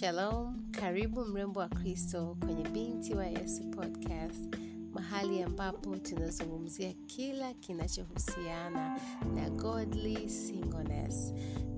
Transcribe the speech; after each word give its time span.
Shalom, 0.00 0.70
karibu 0.70 1.24
mrembo 1.24 1.60
wa 1.60 1.68
Kristo 1.68 2.36
kwenye 2.40 2.68
Binti 2.68 3.14
wa 3.14 3.26
Yesu 3.26 3.70
podcast, 3.70 4.56
mahali 4.92 5.42
ambapo 5.42 5.96
tunazungumzia 5.96 6.92
kila 7.06 7.54
kinachohusiana 7.54 9.00
na 9.34 9.50
godly 9.50 10.28
singleness. 10.28 11.32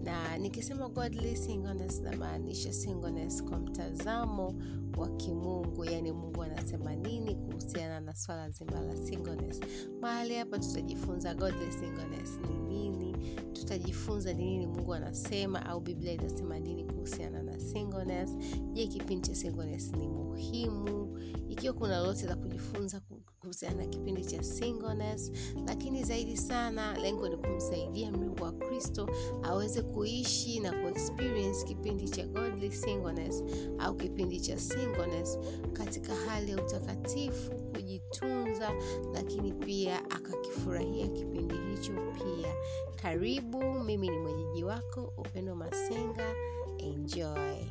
Na 0.04 0.38
nikisema 0.38 0.88
godly 0.88 1.36
singleness 1.36 2.00
namaanisha 2.00 2.72
singleness 2.72 3.44
kwa 3.44 3.58
mtazamo 3.58 4.54
wa 4.96 5.08
kimungu, 5.08 5.84
yaani 5.84 6.12
Mungu 6.12 6.42
anasema 6.42 6.94
nini 6.94 7.34
kuhusiana 7.34 8.00
na 8.00 8.14
swala 8.14 8.50
zima 8.50 8.80
la 8.80 8.96
singleness. 8.96 9.60
Mahali 10.00 10.34
hapa 10.34 10.58
tutajifunza 10.58 11.34
godly 11.34 11.72
singleness 11.72 12.38
ni 12.48 12.58
nini, 12.68 13.16
tutajifunza 13.52 14.32
ni 14.32 14.44
nini 14.44 14.66
Mungu 14.66 14.94
anasema 14.94 15.66
au 15.66 15.80
Biblia 15.80 16.12
inasema 16.12 16.58
nini 16.58 16.84
kuhusiana 16.84 17.42
na 17.42 17.60
singleness. 17.60 18.30
Je, 18.72 18.86
kipindi 18.86 19.28
cha 19.28 19.34
singleness 19.34 19.92
ni 19.92 20.08
muhimu? 20.08 21.18
Ikiwa 21.48 21.74
kuna 21.74 21.98
lolote 22.00 22.26
la 22.26 22.36
kujifunza 22.36 23.00
kuhusiana 23.40 23.76
na 23.76 23.86
kipindi 23.86 24.24
cha 24.24 24.42
singleness, 24.42 25.32
lakini 25.66 26.04
zaidi 26.04 26.36
sana 26.36 26.98
lengo 26.98 27.28
ni 27.28 27.36
kumsaidia 27.36 28.10
mrungu 28.12 28.44
wa 28.44 28.52
Kristo 28.52 29.08
aweze 29.42 29.82
kuishi 29.82 30.60
na 30.60 30.72
kuexperience 30.72 31.64
kipindi 31.66 32.08
cha 32.08 32.26
godly 32.26 32.72
singleness 32.72 33.44
au 33.78 33.94
kipindi 33.96 34.40
cha 34.40 34.58
singleness 34.58 35.38
katika 35.72 36.14
hali 36.14 36.50
ya 36.50 36.56
utakatifu, 36.64 37.50
kujitunza, 37.74 38.72
lakini 39.14 39.52
pia 39.52 40.10
akakifurahia 40.10 41.08
kipindi 41.08 41.54
hicho 41.54 41.92
pia. 41.92 42.54
Karibu, 43.02 43.62
mimi 43.84 44.08
ni 44.08 44.18
mwenyeji 44.18 44.64
wako 44.64 45.12
Upendo 45.18 45.54
Masenga. 45.56 46.34
Enjoy. 46.78 47.64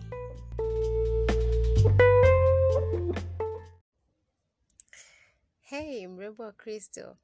Hey, 5.69 6.07
mrembo 6.07 6.43
wa 6.43 6.51
Kristo. 6.51 7.17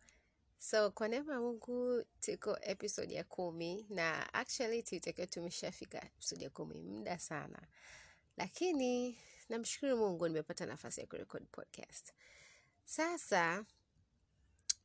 So 0.60 0.92
kwa 0.92 1.08
neema 1.08 1.34
ya 1.34 1.40
Mungu 1.40 2.04
tuko 2.20 2.58
episode 2.62 3.14
ya 3.14 3.24
kumi 3.24 3.86
na 3.90 4.34
actually 4.34 4.84
tulitakiwa 4.84 5.28
tumeshafika 5.28 6.06
episode 6.06 6.44
ya 6.44 6.50
kumi 6.50 6.82
muda 6.82 7.20
sana, 7.20 7.62
lakini 8.38 9.18
namshukuru 9.50 9.98
Mungu 9.98 10.28
nimepata 10.28 10.66
nafasi 10.66 11.02
ya 11.02 11.08
kurecord 11.08 11.46
podcast. 11.52 12.14
Sasa 12.86 13.66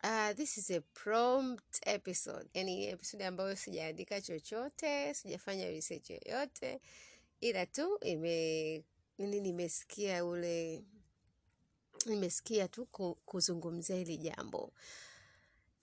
uh, 0.05 0.33
this 0.37 0.59
is 0.59 0.71
a 0.71 0.81
prompt 0.81 1.81
episode, 1.87 2.49
yani 2.55 2.87
episode 2.87 3.25
ambayo 3.27 3.57
sijaandika 3.57 4.21
chochote, 4.21 5.15
sijafanya 5.15 5.71
research 5.71 6.11
yoyote, 6.11 6.81
ila 7.41 7.67
tu 7.67 7.99
ime 8.03 8.85
nini, 9.19 9.41
nimesikia 9.41 10.25
ule 10.25 10.85
nimesikia 12.07 12.69
tu 12.69 12.87
kuzungumzia 13.27 13.97
hili 13.97 14.17
jambo. 14.17 14.73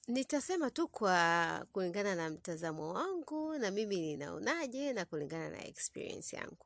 Nitasema 0.08 0.72
tu 0.72 0.88
kwa 0.88 1.66
kulingana 1.74 2.16
na 2.16 2.30
mtazamo 2.30 2.94
wangu 2.94 3.58
na 3.58 3.72
mimi 3.72 3.96
ninaonaje 4.02 4.94
na 4.94 5.06
kulingana 5.06 5.50
na 5.50 5.66
experience 5.66 6.36
yangu. 6.36 6.66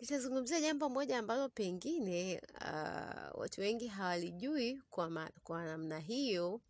Nitazungumzia 0.00 0.60
jambo 0.60 0.88
moja 0.88 1.18
ambalo 1.18 1.48
pengine 1.48 2.42
uh, 2.60 3.40
watu 3.40 3.60
wengi 3.60 3.86
hawalijui 3.86 4.82
kwa, 4.90 5.10
ma, 5.10 5.30
kwa 5.44 5.64
namna 5.64 5.98
hiyo 5.98 6.54
uh, 6.54 6.60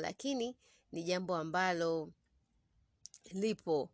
lakini 0.00 0.56
ni 0.92 1.02
jambo 1.02 1.36
ambalo 1.36 2.12
lipo 3.32 3.90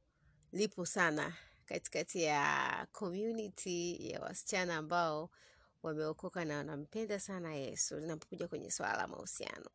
lipo 0.53 0.87
sana 0.87 1.37
katikati 1.67 2.23
ya 2.23 2.87
community 2.93 4.11
ya 4.11 4.21
wasichana 4.21 4.77
ambao 4.77 5.31
wameokoka 5.83 6.45
na 6.45 6.57
wanampenda 6.57 7.21
sana 7.21 7.55
Yesu 7.55 8.01
linapokuja 8.01 8.49
kwenye 8.49 8.71
swala 8.71 8.97
la 8.97 9.07
mahusiano. 9.07 9.71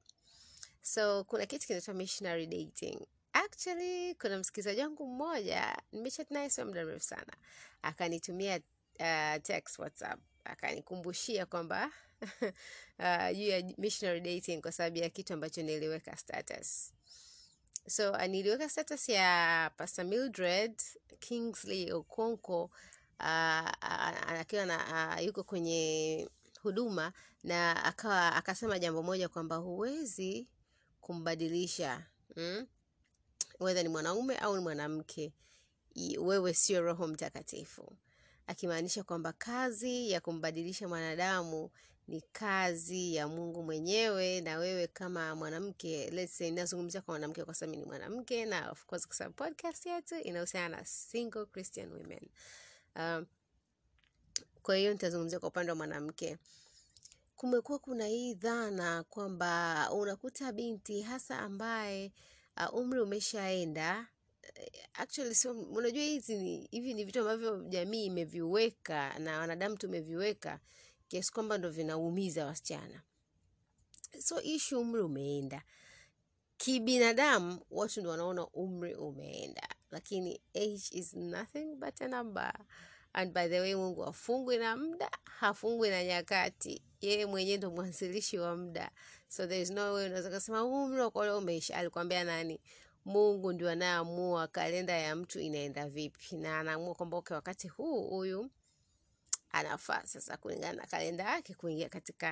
So 0.82 1.24
kuna 1.24 1.46
kitu 1.46 1.68
kinaitwa 1.68 1.94
missionary 1.94 2.48
dating. 2.48 3.00
Actually, 3.34 4.16
kuna 4.16 4.38
msikilizaji 4.38 4.82
wangu 4.82 5.08
mmoja 5.08 5.78
nimechat 5.92 6.32
naye 6.32 6.50
sio 6.50 6.66
muda 6.66 6.86
mrefu 6.86 7.06
sana, 7.06 7.34
akanitumia 7.82 8.60
uh, 9.00 9.42
text 9.42 9.80
WhatsApp 9.80 10.20
akanikumbushia 10.46 11.46
kwamba 11.46 11.92
uh, 13.00 13.40
ya 13.40 13.64
missionary 13.78 14.20
dating 14.22 14.62
kwa 14.62 14.72
sababu 14.72 14.98
ya 14.98 15.10
kitu 15.10 15.34
ambacho 15.34 15.62
niliweka 15.62 16.18
status. 16.18 16.94
So 17.88 18.12
uh, 18.12 18.24
niliweka 18.26 18.70
status 18.70 19.10
ya 19.10 19.72
Pastor 19.78 20.06
Mildred 20.06 20.82
Kingsley 21.20 21.92
Okonkwo 21.92 22.64
uh, 22.64 22.70
uh, 22.72 22.74
akiwa 23.20 24.66
na 24.66 25.20
yuko 25.20 25.44
kwenye 25.44 26.30
huduma 26.62 27.14
na 27.44 27.84
akawa 27.84 28.36
akasema 28.36 28.80
jambo 28.80 29.04
moja 29.04 29.30
kwamba 29.30 29.56
huwezi 29.56 30.48
kumbadilisha 31.02 32.06
mm? 32.36 32.68
Wedha 33.60 33.84
ni 33.84 33.90
mwanaume 33.90 34.38
au 34.38 34.56
ni 34.58 34.62
mwanamke 34.64 35.34
wewe 36.20 36.54
sio 36.54 36.82
roho 36.82 37.08
mtakatifu 37.08 37.98
akimaanisha 38.48 39.04
kwamba 39.04 39.34
kazi 39.34 40.12
ya 40.12 40.22
kumbadilisha 40.22 40.88
mwanadamu 40.88 41.70
ni 42.08 42.22
kazi 42.32 43.16
ya 43.16 43.28
mungu 43.28 43.64
mwenyewe 43.64 44.42
na 44.42 44.58
wewe 44.58 44.88
kama 44.88 45.36
mwanamke 45.36 46.10
let's 46.10 46.38
say 46.38 46.52
nazungumzia 46.52 47.02
kwa 47.02 47.12
mwanamke 47.12 47.44
kwa 47.46 47.54
sababu 47.54 47.78
ni 47.80 47.86
mwanamke 47.86 48.46
na 48.46 48.72
of 48.72 48.86
course 48.86 49.08
kwa 49.08 49.16
sababu 49.16 49.36
podcast 49.36 49.86
yetu 49.86 50.16
inahusiana 50.16 50.78
na 50.78 50.86
single 50.86 51.46
christian 51.46 51.92
women 51.94 52.30
um, 52.96 53.26
kwa 54.62 54.76
hiyo 54.76 54.92
nitazungumzia 54.94 55.40
kwa 55.40 55.50
upande 55.50 55.72
wa 55.72 55.76
mwanamke. 55.76 56.38
Kumekuwa 57.36 57.80
kuna 57.80 58.08
hii 58.08 58.34
dhana 58.34 59.04
kwamba 59.04 59.90
unakuta 59.92 60.52
binti 60.52 61.02
hasa 61.02 61.40
ambaye 61.40 62.12
uh, 62.58 62.80
umri 62.80 63.00
umeshaenda 63.02 64.08
eh, 64.56 64.72
actually 64.94 65.36
so, 65.36 65.52
unajua 65.52 66.04
hizi 66.04 66.38
ni 66.38 66.68
hivi 66.72 66.94
ni 66.94 67.04
vitu 67.06 67.20
ambavyo 67.20 67.64
jamii 67.64 68.06
imeviweka 68.06 69.20
na 69.20 69.40
wanadamu 69.40 69.78
tumeviweka 69.78 70.60
kiasi 71.08 71.32
kwamba 71.32 71.58
ndo 71.58 71.70
vinaumiza 71.70 72.46
wasichana. 72.46 73.02
So 74.20 74.42
ishu 74.42 74.80
umri 74.80 75.02
umeenda. 75.02 75.64
Kibinadamu 76.58 77.66
watu 77.72 78.00
ndo 78.02 78.10
wanaona 78.10 78.48
umri 78.48 78.96
umeenda 78.96 79.68
lakini 79.92 80.42
age 80.56 80.84
is 80.92 81.14
nothing 81.14 81.76
but 81.76 82.02
a 82.02 82.08
number. 82.08 82.54
And 83.14 83.34
by 83.34 83.48
the 83.48 83.60
way 83.60 83.76
mungu 83.76 84.02
hafungwi 84.02 84.58
na 84.58 84.76
muda 84.78 85.10
hafungwi 85.24 85.90
na 85.90 86.04
nyakati. 86.04 86.82
Yeye 87.02 87.26
mwenyewe 87.26 87.58
ndo 87.58 87.72
mwanzilishi 87.72 88.38
wa 88.38 88.56
muda. 88.58 88.92
So 89.28 89.48
there 89.48 89.62
is 89.62 89.70
no 89.70 89.94
way 89.94 90.06
unaweza 90.06 90.30
kusema 90.30 90.64
umri 90.64 91.00
wako 91.02 91.26
leo 91.26 91.38
umeisha. 91.38 91.78
Alikwambia 91.78 92.24
nani? 92.24 92.62
Mungu 93.06 93.54
ndio 93.54 93.70
anayeamua 93.70 94.48
kalenda 94.48 94.94
ya 94.98 95.16
mtu 95.16 95.40
inaenda 95.40 95.90
vipi. 95.90 96.36
Na 96.36 96.60
anaamua 96.60 96.96
kwamba 96.96 97.18
okay, 97.18 97.36
wakati 97.36 97.68
huu 97.68 98.10
huyu 98.10 98.50
anafaa 99.52 100.06
sasa 100.06 100.38
kulingana 100.38 100.74
na 100.74 100.88
kalenda 100.88 101.24
yake 101.24 101.54
kuingia 101.54 101.90
katika 101.90 102.30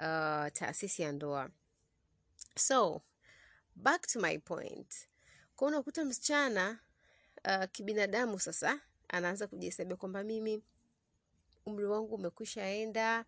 uh, 0.00 0.52
taasisi 0.52 1.02
ya 1.02 1.12
ndoa. 1.12 1.50
So 2.56 3.02
back 3.76 4.06
to 4.06 4.20
my 4.20 4.38
point 4.38 4.94
kwa 5.56 5.68
unakuta 5.68 6.04
msichana 6.04 6.78
uh, 7.44 7.64
kibinadamu 7.72 8.40
sasa 8.40 8.80
anaanza 9.08 9.46
kujihesabia 9.46 9.96
kwamba 9.96 10.22
mimi 10.24 10.62
umri 11.66 11.84
wangu 11.86 12.14
umekwishaenda, 12.14 13.24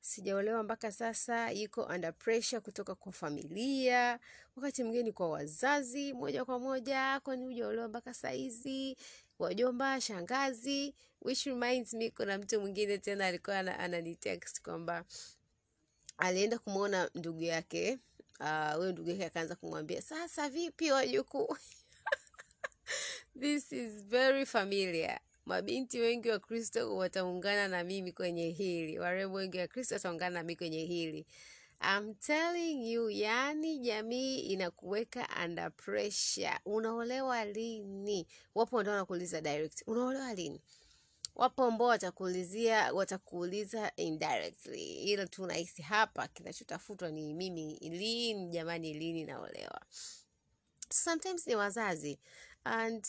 sijaolewa 0.00 0.62
mpaka 0.62 0.92
sasa 0.92 1.50
yuko 1.50 1.82
under 1.84 2.14
pressure 2.18 2.60
kutoka 2.60 2.94
kwa 2.94 3.12
familia 3.12 4.20
wakati 4.56 4.82
mwingine 4.82 5.04
ni 5.04 5.12
kwa 5.12 5.30
wazazi 5.30 6.12
moja 6.12 6.44
kwa 6.44 6.58
moja 6.58 7.20
kwani 7.20 7.44
hujaolewa 7.44 7.88
mpaka 7.88 8.14
saizi 8.14 8.96
wajomba 9.38 10.00
shangazi 10.00 10.94
which 11.22 11.44
reminds 11.46 11.94
me 11.94 12.10
kuna 12.10 12.38
mtu 12.38 12.60
mwingine 12.60 12.98
tena 12.98 13.26
alikuwa 13.26 13.58
ana- 13.58 13.78
ananitext 13.78 14.62
kwamba 14.62 15.04
alienda 16.18 16.58
kumwona 16.58 17.10
ndugu 17.14 17.42
yake 17.42 17.98
ah, 18.40 18.74
huyo 18.74 18.92
ndugu 18.92 19.10
yake 19.10 19.24
akaanza 19.24 19.54
kumwambia 19.56 20.02
sasa 20.02 20.48
vipi 20.48 20.90
wajukuu 20.92 21.56
This 23.40 23.72
is 23.72 23.92
very 24.04 24.46
familiar. 24.46 25.20
Mabinti 25.46 26.00
wengi 26.00 26.28
wa 26.30 26.38
Kristo 26.38 26.96
wataungana 26.96 27.68
na 27.68 27.84
mimi 27.84 28.12
kwenye 28.12 28.50
hili, 28.50 28.98
warembo 28.98 29.36
wengi 29.36 29.58
wa 29.58 29.66
Kristo 29.66 29.94
wataungana 29.94 30.30
na 30.34 30.42
mimi 30.42 30.56
kwenye 30.56 30.84
hili. 30.84 31.26
I'm 31.80 32.14
telling 32.14 32.92
you, 32.92 33.10
yani 33.10 33.78
jamii 33.78 34.38
inakuweka 34.38 35.28
under 35.44 35.72
pressure. 35.76 36.58
Unaolewa 36.64 37.44
lini? 37.44 38.26
Wapo 38.54 38.80
ndio 38.80 38.92
wanakuuliza 38.92 39.40
direct, 39.40 39.82
unaolewa 39.86 40.34
lini? 40.34 40.60
Wapo 41.34 41.64
ambao 41.64 41.88
watakuulizia 41.88 42.92
watakuuliza 42.92 43.92
indirectly, 43.96 44.94
ila 44.94 45.26
tu 45.26 45.46
nahisi 45.46 45.82
hapa 45.82 46.28
kinachotafutwa 46.28 47.10
ni 47.10 47.34
mimi 47.34 47.78
lini, 47.80 48.48
jamani, 48.48 48.94
lini 48.94 49.24
naolewa. 49.24 49.80
Sometimes 50.92 51.46
ni 51.46 51.54
wazazi 51.54 52.18
and 52.64 53.06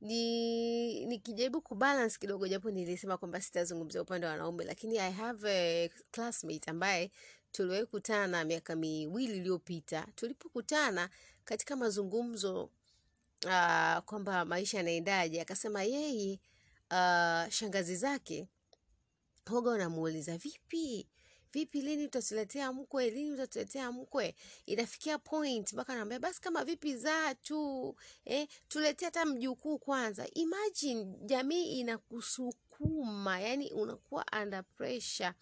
ni 0.00 1.06
nikijaribu 1.06 1.60
kubalance 1.60 2.18
kidogo, 2.18 2.48
japo 2.48 2.70
nilisema 2.70 3.16
kwamba 3.18 3.40
sitazungumzia 3.40 4.02
upande 4.02 4.26
wa 4.26 4.32
wanaume, 4.32 4.64
lakini 4.64 4.98
I 4.98 5.12
have 5.12 5.50
a 5.50 5.88
classmate 6.10 6.70
ambaye 6.70 7.10
tuliwahi 7.52 7.86
kutana 7.86 8.44
miaka 8.44 8.76
miwili 8.76 9.36
iliyopita. 9.36 10.06
Tulipokutana 10.14 11.10
katika 11.44 11.76
mazungumzo 11.76 12.64
uh, 13.44 13.98
kwamba 14.04 14.44
maisha 14.44 14.76
yanaendaje, 14.76 15.40
akasema 15.40 15.82
yeye 15.82 16.40
uh, 16.90 17.48
shangazi 17.50 17.96
zake 17.96 18.48
hoga 19.50 19.70
wanamuuliza 19.70 20.38
vipi 20.38 21.06
vipi, 21.52 21.80
lini 21.80 22.04
utatuletea 22.04 22.72
mkwe, 22.72 23.10
lini 23.10 23.32
utatuletea 23.32 23.92
mkwe? 23.92 24.34
Inafikia 24.66 25.18
point 25.18 25.72
mpaka 25.72 25.94
naambia 25.94 26.18
basi, 26.18 26.40
kama 26.40 26.64
vipi 26.64 26.96
zaa 26.96 27.34
tu 27.34 27.96
eh, 28.24 28.48
tuletea 28.68 29.06
hata 29.08 29.24
mjukuu 29.24 29.78
kwanza. 29.78 30.26
Imagine 30.34 31.04
jamii 31.24 31.80
inakusukuma, 31.80 33.40
yani 33.40 33.72
unakuwa 33.72 34.24
under 34.42 34.64
pressure. 34.64 35.32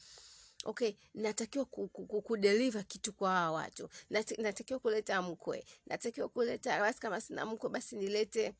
Okay, 0.64 0.92
natakiwa 1.14 1.64
ku, 1.64 1.88
ku, 1.88 2.06
ku, 2.06 2.22
kudeliver 2.22 2.84
kitu 2.86 3.12
kwa 3.12 3.30
hawa 3.30 3.50
watu, 3.52 3.88
Nat, 4.10 4.38
natakiwa 4.38 4.78
kuleta 4.78 5.22
mkwe, 5.22 5.64
natakiwa 5.86 6.28
kuleta 6.28 6.80
basi, 6.80 7.00
kama 7.00 7.20
sina 7.20 7.46
mkwe 7.46 7.70
basi 7.70 7.96
nilete 7.96 8.54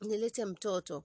nilete 0.00 0.44
mtoto 0.44 1.04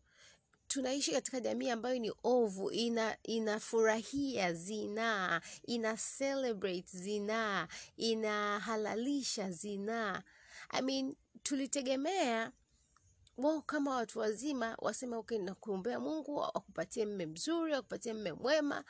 tunaishi 0.69 1.11
katika 1.11 1.39
jamii 1.39 1.69
ambayo 1.69 1.99
ni 1.99 2.11
ovu, 2.23 2.71
ina 2.71 3.17
inafurahia 3.23 4.53
zinaa, 4.53 5.41
ina 5.67 5.97
celebrate 6.17 6.97
zinaa, 6.97 7.67
inahalalisha 7.97 9.51
zinaa. 9.51 10.21
I 10.69 10.81
mean, 10.81 11.15
tulitegemea 11.43 12.51
wao 13.39 13.61
kama 13.61 13.95
watu 13.95 14.19
wazima 14.19 14.75
waseme 14.79 15.15
okay, 15.15 15.37
nakuombea 15.37 15.99
Mungu 15.99 16.43
akupatie 16.43 17.05
mme 17.05 17.25
mzuri, 17.25 17.73
akupatie 17.73 18.13
mme 18.13 18.33
mwema. 18.33 18.83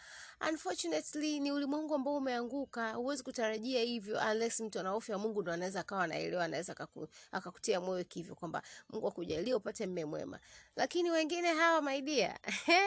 Unfortunately 0.49 1.39
ni 1.39 1.51
ulimwengu 1.51 1.95
ambao 1.95 2.17
umeanguka, 2.17 2.91
huwezi 2.93 3.23
kutarajia 3.23 3.81
hivyo 3.81 4.19
unless 4.31 4.59
mtu 4.59 4.79
ana 4.79 4.89
hofu 4.89 5.11
ya 5.11 5.17
Mungu, 5.17 5.41
ndo 5.41 5.51
anaweza 5.51 5.79
akawa 5.79 6.03
anaelewa, 6.03 6.43
anaweza 6.43 6.87
akakutia 7.31 7.81
moyo 7.81 8.03
kivyo 8.03 8.35
kwamba 8.35 8.61
Mungu 8.89 9.07
akujalie 9.07 9.53
upate 9.53 9.87
mme 9.87 10.05
mwema. 10.05 10.39
Lakini 10.75 11.11
wengine 11.11 11.47
hawa 11.53 11.81
my 11.81 12.01
dear 12.01 12.39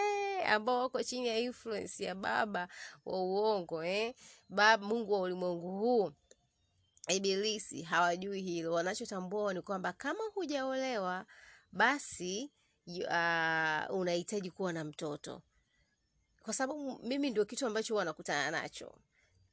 ambao 0.54 0.78
wako 0.80 1.02
chini 1.02 1.28
ya 1.28 1.38
influence 1.38 2.04
ya 2.04 2.14
baba 2.14 2.68
wa 3.06 3.22
uongo 3.22 3.84
eh, 3.84 4.14
baba 4.48 4.86
Mungu 4.86 5.12
wa 5.12 5.20
ulimwengu 5.20 5.70
huu 5.78 6.12
Ibilisi 7.08 7.82
hawajui 7.82 8.40
hilo. 8.42 8.72
Wanachotambua 8.72 9.54
ni 9.54 9.62
kwamba 9.62 9.92
kama 9.92 10.24
hujaolewa 10.34 11.26
basi 11.72 12.50
ah, 13.10 13.86
unahitaji 13.90 14.50
kuwa 14.50 14.72
na 14.72 14.84
mtoto, 14.84 15.42
kwa 16.42 16.54
sababu 16.54 16.98
mimi 17.02 17.30
ndio 17.30 17.44
kitu 17.44 17.66
ambacho 17.66 17.94
huwa 17.94 18.04
nakutana 18.04 18.50
nacho 18.50 18.94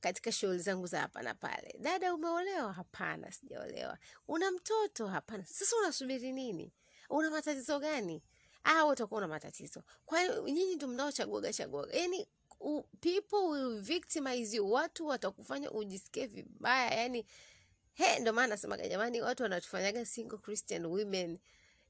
katika 0.01 0.31
shughuli 0.31 0.59
zangu 0.59 0.87
za 0.87 0.99
hapa 1.01 1.21
na 1.21 1.33
pale. 1.35 1.75
Dada, 1.79 2.13
umeolewa? 2.13 2.73
Hapana, 2.73 3.31
sijaolewa. 3.31 3.97
Una 4.27 4.51
mtoto? 4.51 5.07
Hapana. 5.07 5.45
Sasa 5.45 5.75
unasubiri 5.77 6.31
nini? 6.31 6.73
Una 7.09 7.29
matatizo 7.29 7.79
gani? 7.79 8.23
Ah, 8.63 8.85
utakuwa 8.85 9.17
una 9.17 9.27
matatizo. 9.27 9.83
Kwa 10.05 10.23
nyinyi 10.27 10.75
ndio 10.75 10.87
mnaochaguaga 10.87 11.53
chaguaga, 11.53 11.97
yani 11.97 12.27
u- 12.59 12.83
people 12.99 13.35
will 13.37 13.81
victimize 13.81 14.57
you, 14.57 14.71
watu 14.71 15.07
watakufanya 15.07 15.71
ujisikie 15.71 16.27
vibaya 16.27 16.93
yani 16.93 17.25
He, 17.93 18.19
ndo 18.19 18.33
maana 18.33 18.47
nasemaga 18.47 18.87
jamani, 18.87 19.21
watu 19.21 19.43
wanatufanyaga 19.43 20.05
single 20.05 20.37
Christian 20.37 20.85
women, 20.85 21.39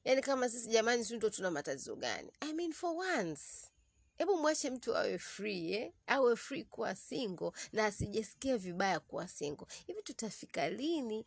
yaani 0.04 0.22
kama 0.22 0.48
sisi 0.48 0.68
jamani, 0.68 1.04
si 1.04 1.16
ndo 1.16 1.30
tuna 1.30 1.50
matatizo 1.50 1.96
gani? 1.96 2.32
I 2.40 2.52
mean 2.52 2.72
for 2.72 2.90
once, 2.96 3.42
hebu 4.18 4.36
mwache 4.36 4.70
mtu 4.70 4.96
awe 4.96 5.18
free 5.18 5.72
eh? 5.72 5.92
Awe 6.06 6.36
free 6.36 6.64
kuwa 6.64 6.94
single 6.96 7.50
na 7.72 7.86
asijisikie 7.86 8.56
vibaya 8.56 9.00
kuwa 9.00 9.28
single. 9.28 9.66
Hivi 9.86 10.02
tutafika 10.02 10.70
lini 10.70 11.26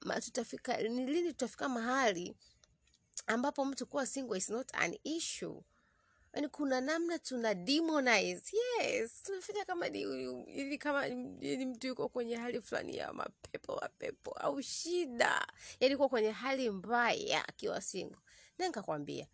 ma, 0.00 0.20
tutafika 0.20 0.76
ni 0.76 1.06
lini 1.06 1.28
tutafika 1.28 1.68
mahali 1.68 2.36
ambapo 3.26 3.64
mtu 3.64 3.86
kuwa 3.86 4.06
single 4.06 4.38
is 4.38 4.48
not 4.50 4.68
an 4.74 4.98
issue? 5.04 5.62
Yaani 6.34 6.48
kuna 6.48 6.80
namna 6.80 7.18
tuna 7.18 7.54
demonize. 7.54 8.56
Yes, 8.80 9.22
tunafanya 9.22 9.64
kama 9.64 9.86
hivi 9.86 10.78
kama 10.78 11.08
ni 11.08 11.66
mtu 11.66 11.86
yuko 11.86 12.08
kwenye 12.08 12.36
hali 12.36 12.60
fulani 12.60 12.96
ya 12.96 13.12
mapepo 13.12 13.76
mapepo 13.82 14.30
au 14.32 14.62
shida. 14.62 15.46
yani 15.80 15.96
kuwa 15.96 16.08
kwenye 16.08 16.30
hali 16.30 16.70
mbaya 16.70 17.48
akiwa 17.48 17.80
singo 17.80 18.18
Na 18.58 18.66
nikakwambia, 18.66 19.26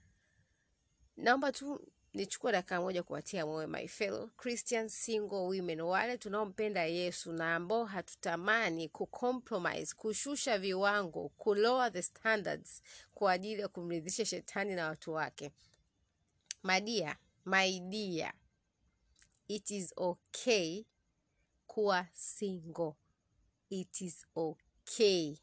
naomba 1.17 1.53
tu 1.53 1.81
nichukue 2.15 2.53
dakika 2.53 2.81
moja 2.81 3.03
kuwatia 3.03 3.47
moyo 3.47 3.69
my 3.69 3.89
fellow 3.89 4.29
Christian 4.37 4.89
single 4.89 5.37
women, 5.39 5.81
wale 5.81 6.19
tunaompenda 6.19 6.85
Yesu 6.85 7.33
na 7.33 7.55
ambao 7.55 7.85
hatutamani 7.85 8.89
kucompromise, 8.89 9.95
kushusha 9.95 10.59
viwango, 10.59 11.29
kulower 11.29 11.93
the 11.93 12.03
standards 12.03 12.83
kwa 13.15 13.33
ajili 13.33 13.61
ya 13.61 13.69
kumridhisha 13.69 14.25
shetani 14.25 14.75
na 14.75 14.89
watu 14.89 15.13
wake. 15.13 15.53
My 16.63 16.81
dear, 16.81 17.17
my 17.45 17.81
it 19.49 19.71
is 19.71 19.93
okay 19.97 20.85
kuwa 21.69 22.07
single. 22.13 22.97
It 23.71 24.01
is 24.01 24.27
okay. 24.37 25.37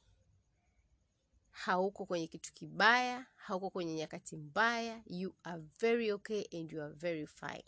Hauko 1.52 2.06
kwenye 2.06 2.28
kitu 2.28 2.54
kibaya, 2.54 3.26
hauko 3.36 3.70
kwenye 3.70 3.94
nyakati 3.96 4.36
mbaya. 4.38 5.02
You 5.08 5.36
are 5.44 5.62
very 5.80 6.12
okay 6.12 6.46
and 6.54 6.72
you 6.72 6.82
are 6.82 6.94
very 6.94 7.26
fine. 7.28 7.64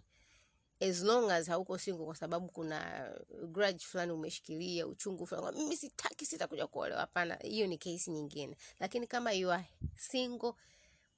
As 0.81 1.03
long 1.03 1.31
as 1.31 1.48
hauko 1.48 1.77
single 1.77 2.06
kwa 2.06 2.15
sababu 2.15 2.48
kuna 2.50 3.09
grudge 3.48 3.80
fulani 3.86 4.12
umeshikilia, 4.12 4.88
uchungu 4.88 5.27
fulani, 5.27 5.57
mimi 5.59 5.77
sitaki, 5.77 6.25
sitakuja 6.25 6.68
kuolewa. 6.68 7.00
Hapana, 7.00 7.36
hiyo 7.36 7.68
ni 7.68 7.77
kesi 7.77 8.12
nyingine. 8.12 8.57
Lakini 8.80 9.07
kama 9.07 9.31
you 9.31 9.51
are 9.51 9.65
single, 9.95 10.53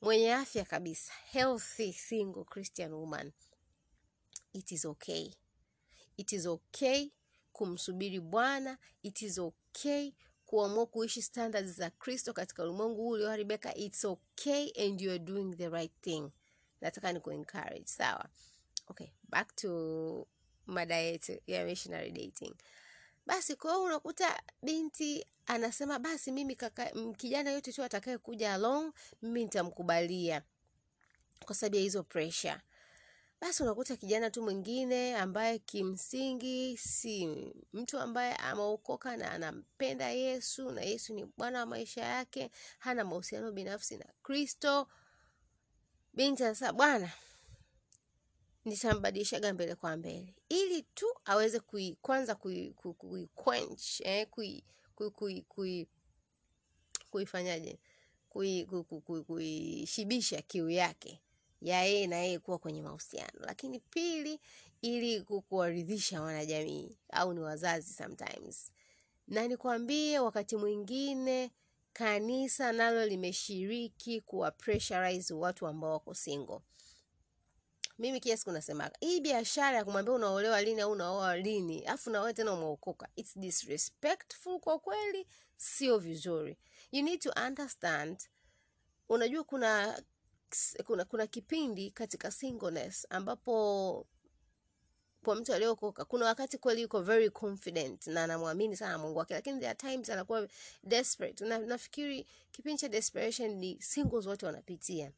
mwenye 0.02 0.34
afya 0.34 0.66
kabisa, 0.66 1.12
healthy 1.32 1.94
single 1.94 2.44
Christian 2.44 2.94
woman, 2.94 3.32
it 4.54 4.72
is 4.72 4.86
okay. 4.86 5.32
It 6.18 6.32
is 6.34 6.46
okay 6.46 7.12
kumsubiri 7.54 8.20
Bwana. 8.20 8.78
It 9.04 9.22
is 9.22 9.38
okay 9.40 10.14
kuamua 10.46 10.86
kuishi 10.86 11.22
standards 11.22 11.72
za 11.72 11.90
Kristo 11.90 12.34
katika 12.34 12.64
ulimwengu 12.64 12.96
huu 13.02 13.10
ulioharibika. 13.10 13.76
It's 13.76 14.06
okay 14.06 14.72
and 14.86 15.02
you 15.02 15.10
are 15.12 15.20
doing 15.20 15.56
the 15.56 15.70
right 15.70 16.02
thing. 16.02 16.32
Nataka 16.82 17.14
ni 17.14 17.20
kuencourage, 17.20 17.86
sawa? 17.88 18.30
Okay, 18.88 19.08
back 19.30 19.56
to 19.56 20.28
mada 20.66 20.96
yetu 20.96 21.42
ya 21.48 21.66
missionary 21.66 22.12
dating. 22.12 22.56
Basi 23.28 23.56
kwa 23.56 23.80
unakuta 23.80 24.42
binti 24.64 25.26
anasema 25.46 26.00
basi 26.00 26.32
mimi 26.32 26.56
kaka, 26.56 26.86
kijana 27.18 27.52
yote 27.52 27.74
tu 27.74 27.84
atakaye 27.84 28.18
kuja 28.18 28.54
along 28.54 28.94
mimi 29.22 29.44
nitamkubalia 29.44 30.42
kwa 31.46 31.56
sababu 31.56 31.76
ya 31.76 31.82
hizo 31.82 32.04
pressure. 32.04 32.58
Basi 33.42 33.64
unakuta 33.64 33.96
kijana 33.96 34.30
tu 34.30 34.42
mwingine 34.44 35.16
ambaye 35.18 35.60
kimsingi 35.60 36.78
si 36.78 37.28
mtu 37.74 38.00
ambaye 38.00 38.36
ameokoka 38.36 39.18
na 39.18 39.32
anampenda 39.32 40.10
Yesu 40.10 40.72
na 40.72 40.82
Yesu 40.82 41.14
ni 41.14 41.26
Bwana 41.38 41.60
wa 41.60 41.66
maisha 41.66 42.02
yake, 42.06 42.52
hana 42.80 43.04
mahusiano 43.06 43.52
binafsi 43.52 43.98
na 43.98 44.06
Kristo. 44.24 44.88
Binti 46.14 46.44
anasema 46.44 46.74
bwana, 46.74 47.12
nitambadilishaga 48.68 49.54
mbele 49.54 49.76
kwa 49.76 49.98
mbele 49.98 50.34
ili 50.50 50.82
tu 50.82 51.06
aweze 51.26 51.60
kui, 51.60 51.98
kwanza 52.02 52.36
kui, 52.36 52.74
kui, 52.76 52.94
kui 52.94 53.28
eh, 54.06 54.28
kui, 54.30 54.64
kui, 54.96 55.10
kui, 55.12 55.42
kui, 55.42 55.88
kuifanyaje 57.12 57.80
kui, 58.30 58.66
kui, 58.66 58.84
kui, 58.84 59.02
kui, 59.02 59.24
kuishibisha 59.24 60.42
kiu 60.42 60.70
yake 60.70 61.22
ya 61.62 61.84
yeye 61.84 62.08
na 62.08 62.16
yeye 62.16 62.40
kuwa 62.40 62.58
kwenye 62.58 62.82
mahusiano, 62.82 63.40
lakini 63.40 63.80
pili, 63.80 64.40
ili 64.82 65.22
kuwaridhisha 65.22 66.22
wanajamii 66.22 66.98
au 67.12 67.34
ni 67.34 67.40
wazazi 67.40 67.94
sometimes. 67.94 68.72
Na 69.28 69.48
nikwambie, 69.48 70.20
wakati 70.20 70.56
mwingine 70.56 71.52
kanisa 71.94 72.72
nalo 72.72 73.06
limeshiriki 73.06 74.22
kuwa 74.22 74.52
watu 75.34 75.68
ambao 75.68 75.92
wako 75.92 76.14
single. 76.14 76.60
Mimi 78.00 78.20
kila 78.20 78.38
siku 78.38 78.52
nasemaga 78.52 78.96
hii 79.00 79.20
biashara 79.22 79.78
ya 79.78 79.86
kumwambia 79.86 80.14
unaolewa 80.14 80.62
lini 80.62 80.82
au 80.82 80.92
unaoa 80.92 81.38
lini, 81.38 81.86
afu 81.86 82.10
na 82.10 82.34
tena 82.34 82.54
umeokoka, 82.54 83.08
it's 83.16 83.38
disrespectful 83.38 84.60
kwa 84.60 84.80
kweli, 84.80 85.28
sio 85.58 85.98
vizuri. 85.98 86.58
You 86.92 87.04
need 87.04 87.20
to 87.20 87.32
understand 87.48 88.18
unajua 89.10 89.44
kuna 89.44 90.02
kuna 90.86 91.06
kuna 91.06 91.28
kipindi 91.28 91.92
katika 91.92 92.32
singleness 92.32 93.08
ambapo 93.10 94.06
kwa 95.24 95.36
mtu 95.36 95.54
aliyokoka 95.54 96.06
kuna 96.06 96.26
wakati 96.26 96.58
kweli 96.58 96.82
yuko 96.82 97.02
very 97.02 97.30
confident 97.30 98.08
na 98.08 98.24
anamwamini 98.24 98.76
sana 98.78 98.98
Mungu 98.98 99.20
wake, 99.20 99.34
lakini 99.34 99.60
there 99.60 99.70
are 99.70 99.78
times 99.78 100.10
anakuwa 100.10 100.48
desperate. 100.84 101.46
Na 101.46 101.58
nafikiri 101.60 102.28
kipindi 102.52 102.80
cha 102.82 102.88
desperation 102.90 103.52
ni 103.56 103.82
singles 103.82 104.26
wote 104.26 104.46
wanapitia. 104.46 105.12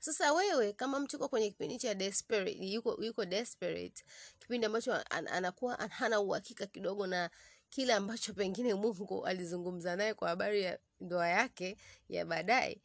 Sasa 0.00 0.32
wewe 0.32 0.72
kama 0.72 1.00
mtu 1.00 1.16
uko 1.16 1.28
kwenye 1.28 1.50
kipindi 1.50 1.78
cha 1.78 1.94
desperate, 1.94 2.66
yuko, 2.72 3.04
yuko 3.04 3.24
desperate, 3.24 4.04
kipindi 4.38 4.66
ambacho 4.66 4.94
an, 5.10 5.28
anakuwa 5.28 5.74
hana 5.76 6.20
uhakika 6.20 6.66
kidogo 6.66 7.06
na 7.06 7.30
kile 7.70 7.92
ambacho 7.94 8.32
pengine 8.32 8.74
Mungu 8.74 9.26
alizungumza 9.26 9.96
naye 9.96 10.14
kwa 10.14 10.28
habari 10.28 10.62
ya 10.62 10.78
ndoa 11.00 11.28
yake 11.28 11.76
ya 12.08 12.24
baadaye, 12.24 12.78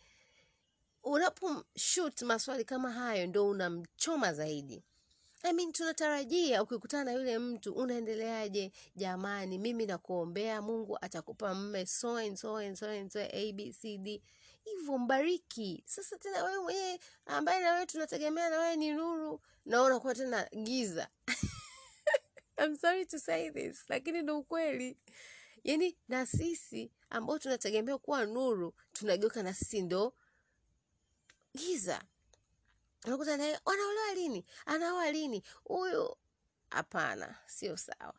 unaposhut 1.03 2.21
maswali 2.21 2.65
kama 2.65 2.91
hayo 2.91 3.27
ndo 3.27 3.49
unamchoma 3.49 4.33
zaidi. 4.33 4.83
I 5.45 5.53
mean, 5.53 5.71
tunatarajia 5.71 6.63
ukikutana 6.63 7.03
na 7.03 7.11
yule 7.11 7.39
mtu 7.39 7.73
unaendeleaje? 7.73 8.71
Jamani, 8.95 9.57
mimi 9.57 9.85
nakuombea 9.85 10.61
Mungu 10.61 10.97
atakupa 11.01 11.55
mme 11.55 11.85
so 11.85 12.17
and 12.17 12.37
so 12.37 12.55
and 12.57 12.75
so 12.75 12.85
and 12.89 13.11
so 13.11 13.19
abcd 13.19 14.21
hivyo 14.63 14.97
mbariki. 14.97 15.83
Sasa 15.87 16.17
tena 16.17 16.43
wewe 16.43 16.63
mwenyewe 16.63 16.99
ambaye 17.25 17.61
na 17.61 17.71
wewe 17.73 17.85
tunategemea 17.85 18.49
na 18.49 18.59
wewe 18.59 18.75
ni 18.75 18.91
nuru, 18.91 19.41
naona 19.65 19.99
kuwa 19.99 20.15
tena 20.15 20.49
giza. 20.63 21.07
I'm 22.63 22.75
sorry 22.77 23.05
to 23.05 23.19
say 23.19 23.51
this, 23.51 23.85
lakini 23.89 24.21
ndo 24.21 24.39
ukweli. 24.39 24.97
Yaani 25.63 25.97
na 26.07 26.25
sisi 26.25 26.91
ambao 27.09 27.39
tunategemea 27.39 27.97
kuwa 27.97 28.25
nuru 28.25 28.73
tunageuka 28.93 29.43
na 29.43 29.53
sisi 29.53 29.81
ndo 29.81 30.13
giza. 31.57 32.01
Unakuta 33.05 33.37
naye 33.37 33.59
anaolewa 33.65 34.13
lini, 34.13 34.45
anaoa 34.65 35.11
lini 35.11 35.43
huyu? 35.63 36.15
Hapana, 36.69 37.35
sio 37.45 37.77
sawa. 37.77 38.13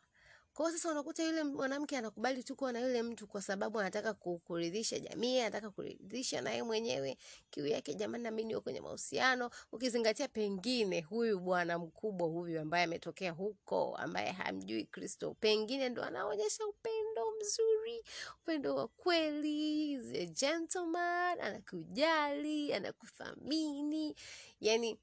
Kwa 0.55 0.71
sasa 0.71 0.91
unakuta 0.91 1.23
yule 1.23 1.43
mwanamke 1.43 1.97
anakubali 1.97 2.43
tu 2.43 2.55
kuwa 2.55 2.71
na 2.71 2.79
yule 2.79 3.03
mtu 3.03 3.27
kwa 3.27 3.41
sababu 3.41 3.79
anataka 3.79 4.13
kuridhisha 4.13 4.99
jamii, 4.99 5.39
anataka 5.39 5.69
kuridhisha 5.69 6.41
naye 6.41 6.63
mwenyewe 6.63 7.17
kiu 7.49 7.65
yake. 7.67 7.93
Jamani, 7.93 8.23
na 8.23 8.31
niko 8.31 8.61
kwenye 8.61 8.81
mahusiano, 8.81 9.49
ukizingatia 9.71 10.27
pengine 10.27 11.01
huyu 11.01 11.39
bwana 11.39 11.79
mkubwa 11.79 12.27
huyu 12.27 12.59
ambaye 12.61 12.83
ametokea 12.83 13.31
huko, 13.31 13.95
ambaye 13.97 14.31
hamjui 14.31 14.83
Kristo, 14.85 15.35
pengine 15.39 15.89
ndo 15.89 16.03
anaonyesha 16.03 16.67
upendo 16.67 17.21
mzuri, 17.41 18.03
upendo 18.41 18.75
wa 18.75 18.87
kweli, 18.87 19.97
the 20.11 20.25
gentleman, 20.25 21.39
anakujali, 21.41 22.73
anakuthamini, 22.73 24.15
yani 24.61 24.99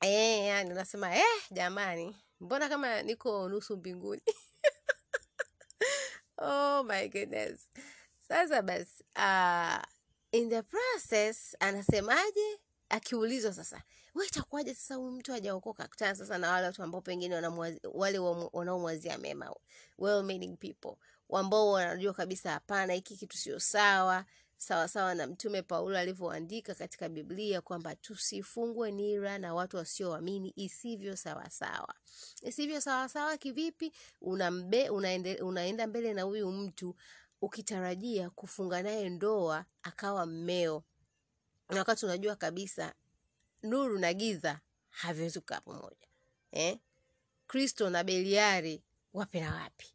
eh, 0.00 0.46
yani 0.46 0.70
unasema 0.72 1.16
eh, 1.16 1.24
jamani, 1.50 2.16
mbona 2.42 2.68
kama 2.68 3.02
niko 3.02 3.48
nusu 3.48 3.76
mbinguni? 3.76 4.22
Oh 6.44 6.82
my 6.82 7.08
goodness. 7.08 7.68
Sasa 8.28 8.62
basi, 8.62 9.04
uh, 9.16 9.78
in 10.32 10.48
the 10.50 10.62
process 10.62 11.54
anasemaje? 11.60 12.58
Akiulizwa 12.90 13.52
sasa, 13.52 13.82
we 14.14 14.26
itakuwaje 14.26 14.74
sasa 14.74 14.94
huyu 14.94 15.10
mtu 15.12 15.32
hajaokoka 15.32 15.88
kutana 15.88 16.14
sasa 16.14 16.38
na 16.38 16.50
wale 16.50 16.66
watu 16.66 16.82
ambao 16.82 17.00
pengine 17.00 17.34
wale 17.92 18.18
wanaomwazia 18.52 19.18
mema, 19.18 19.54
well 19.98 20.22
meaning 20.22 20.56
people 20.56 20.96
ambao 21.38 21.70
wanajua 21.70 22.12
kabisa 22.14 22.50
hapana, 22.50 22.92
hiki 22.92 23.16
kitu 23.16 23.36
sio 23.36 23.60
sawa 23.60 24.24
sawa 24.62 24.88
sawa 24.88 25.14
na 25.14 25.26
Mtume 25.26 25.62
Paulo 25.62 25.98
alivyoandika 25.98 26.74
katika 26.74 27.08
Biblia 27.08 27.60
kwamba 27.60 27.96
tusifungwe 27.96 28.90
nira 28.90 29.38
na 29.38 29.54
watu 29.54 29.76
wasioamini 29.76 30.52
isivyo 30.56 31.16
sawasawa. 31.16 31.94
Isivyo 32.42 32.80
sawasawa 32.80 33.36
kivipi? 33.36 33.92
Unambe, 34.20 34.88
unaende, 34.90 35.36
unaenda 35.36 35.86
mbele 35.86 36.14
na 36.14 36.22
huyu 36.22 36.52
mtu 36.52 36.96
ukitarajia 37.40 38.30
kufunga 38.30 38.82
naye 38.82 39.08
ndoa 39.10 39.64
akawa 39.82 40.26
mmeo, 40.26 40.84
na 41.68 41.78
wakati 41.78 42.04
unajua 42.06 42.36
kabisa 42.36 42.94
nuru 43.62 43.98
na 43.98 44.14
giza 44.14 44.60
haviwezi 44.90 45.40
kukaa 45.40 45.60
pamoja 45.60 46.08
eh? 46.52 46.78
Kristo 47.46 47.90
na 47.90 48.04
Beliari 48.04 48.82
wapi 49.12 49.40
na 49.40 49.54
wapi? 49.54 49.92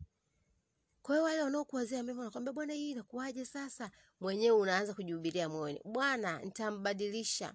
Kwa 1.08 1.16
hiyo 1.16 1.24
wale 1.26 1.42
wanaokuwazia 1.42 2.04
mema 2.04 2.20
wanakwambia, 2.20 2.54
bwana, 2.54 2.74
hii 2.74 2.92
inakuwaje 2.92 3.46
sasa? 3.46 3.92
Mwenyewe 4.20 4.58
unaanza 4.58 4.94
kujihubiria 4.94 5.50
moyoni, 5.50 5.82
bwana, 5.86 6.40
nitambadilisha, 6.42 7.54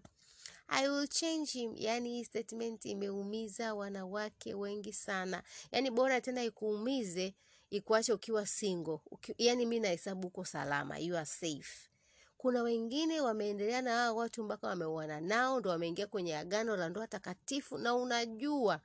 I 0.68 0.88
will 0.88 1.09
change 1.09 1.50
him. 1.50 1.73
Yani 1.76 2.09
hii 2.11 2.25
statement 2.25 2.85
imeumiza 2.85 3.75
wanawake 3.75 4.54
wengi 4.54 4.92
sana. 4.92 5.42
Yani 5.73 5.90
bora 5.90 6.21
tena 6.21 6.44
ikuumize 6.44 7.35
ikuache 7.71 8.12
ukiwa 8.12 8.47
single. 8.47 8.99
Uki, 9.11 9.35
yani 9.38 9.66
mi 9.66 9.80
nahesabu 9.80 10.26
uko 10.28 10.44
salama, 10.44 10.99
you 10.99 11.16
are 11.16 11.26
safe. 11.26 11.90
Kuna 12.38 12.62
wengine 12.62 13.21
wameendelea 13.21 13.82
na 13.82 13.90
hao 13.97 14.16
watu 14.16 14.44
mpaka 14.44 14.66
wameuana 14.66 15.21
nao, 15.21 15.61
ndo 15.61 15.71
wameingia 15.71 16.06
kwenye 16.06 16.37
agano 16.37 16.76
la 16.76 16.88
ndoa 16.88 17.06
takatifu, 17.06 17.78
na 17.78 17.94
unajua, 17.94 18.80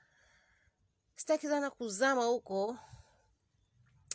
sitaki 1.15 1.47
sana 1.47 1.69
kuzama 1.69 2.25
huko 2.25 2.77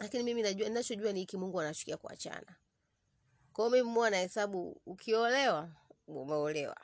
lakini 0.00 0.22
mimi 0.22 0.42
najua 0.42 0.68
ninachojua 0.68 1.12
ni 1.12 1.20
hiki, 1.20 1.36
Mungu 1.36 1.60
anachukia 1.60 1.96
kuachana. 1.96 2.56
Kwa 3.52 3.64
hiyo 3.64 3.76
mimi 3.84 3.90
mwa 3.94 4.10
nahesabu 4.10 4.80
ukiolewa 4.86 5.70
umeolewa. 6.06 6.76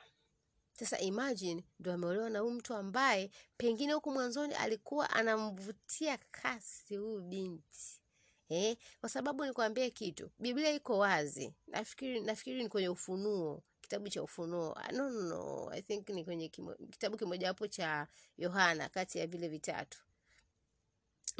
Sasa 0.73 0.99
imagine 0.99 1.63
ndo 1.79 1.93
ameolewa 1.93 2.29
na 2.29 2.39
huyu 2.39 2.53
mtu 2.53 2.73
ambaye 2.73 3.31
pengine 3.57 3.93
huku 3.93 4.11
mwanzoni 4.11 4.53
alikuwa 4.53 5.09
anamvutia 5.09 6.17
kasi 6.31 6.97
huyu 6.97 7.21
binti 7.21 8.01
eh, 8.49 8.77
kwa 8.99 9.09
sababu 9.09 9.45
nikwambie 9.45 9.89
kitu, 9.89 10.31
Biblia 10.39 10.71
iko 10.71 10.97
wazi. 10.97 11.53
Nafikiri 11.67 12.21
nafikiri 12.21 12.63
ni 12.63 12.69
kwenye 12.69 12.89
Ufunuo, 12.89 13.63
kitabu 13.81 14.09
cha 14.09 14.23
Ufunuo. 14.23 14.77
No, 14.91 15.09
no, 15.09 15.21
no. 15.21 15.69
I 15.71 15.81
think 15.81 16.09
ni 16.09 16.23
kwenye 16.25 16.49
kimo, 16.49 16.73
kitabu 16.91 17.17
kimojawapo 17.17 17.67
cha 17.67 18.07
Yohana 18.37 18.89
kati 18.89 19.17
ya 19.19 19.27
vile 19.27 19.47
vitatu. 19.47 19.99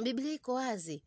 Biblia 0.02 0.32
iko 0.32 0.54
wazi. 0.54 1.02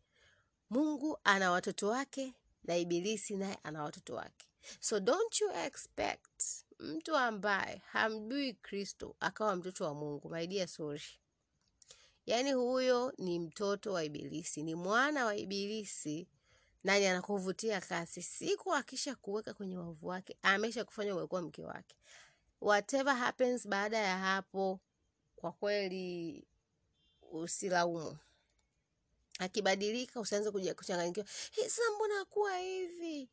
Mungu 0.78 1.18
ana 1.24 1.50
watoto 1.50 1.88
wake 1.88 2.34
na 2.64 2.76
Ibilisi 2.76 3.36
naye 3.36 3.58
ana 3.62 3.82
watoto 3.82 4.14
wake. 4.14 4.46
So 4.80 5.00
don't 5.00 5.40
you 5.40 5.50
expect 5.50 6.42
mtu 6.78 7.16
ambaye 7.16 7.82
hamjui 7.92 8.52
Kristo 8.54 9.16
akawa 9.20 9.56
mtoto 9.56 9.84
wa 9.84 9.94
Mungu. 9.94 10.28
My 10.30 10.46
dear, 10.46 10.68
sorry. 10.68 11.02
Yaani 12.26 12.52
huyo 12.52 13.12
ni 13.18 13.38
mtoto 13.38 13.92
wa 13.92 14.04
Ibilisi, 14.04 14.62
ni 14.62 14.74
mwana 14.74 15.24
wa 15.24 15.36
Ibilisi. 15.36 16.28
Nani 16.84 17.06
anakuvutia 17.06 17.80
kasi? 17.80 18.22
Siku 18.22 18.74
akisha 18.74 19.14
kuweka 19.14 19.54
kwenye 19.54 19.76
wavu 19.76 20.06
wake, 20.08 20.36
amesha 20.42 20.84
kufanya 20.84 21.14
umekuwa 21.16 21.42
mke 21.42 21.64
wake. 21.64 21.96
Whatever 22.60 23.14
happens 23.16 23.68
baada 23.68 23.98
ya 23.98 24.18
hapo, 24.18 24.80
kwa 25.36 25.52
kweli 25.52 26.44
usilaumu 27.32 28.18
akibadilika 29.38 30.20
usianze 30.20 30.50
kuchanganyikiwa, 30.50 31.26
"Hey, 31.52 31.68
mbona 31.96 32.20
akuwa 32.20 32.56
hivi 32.58 33.28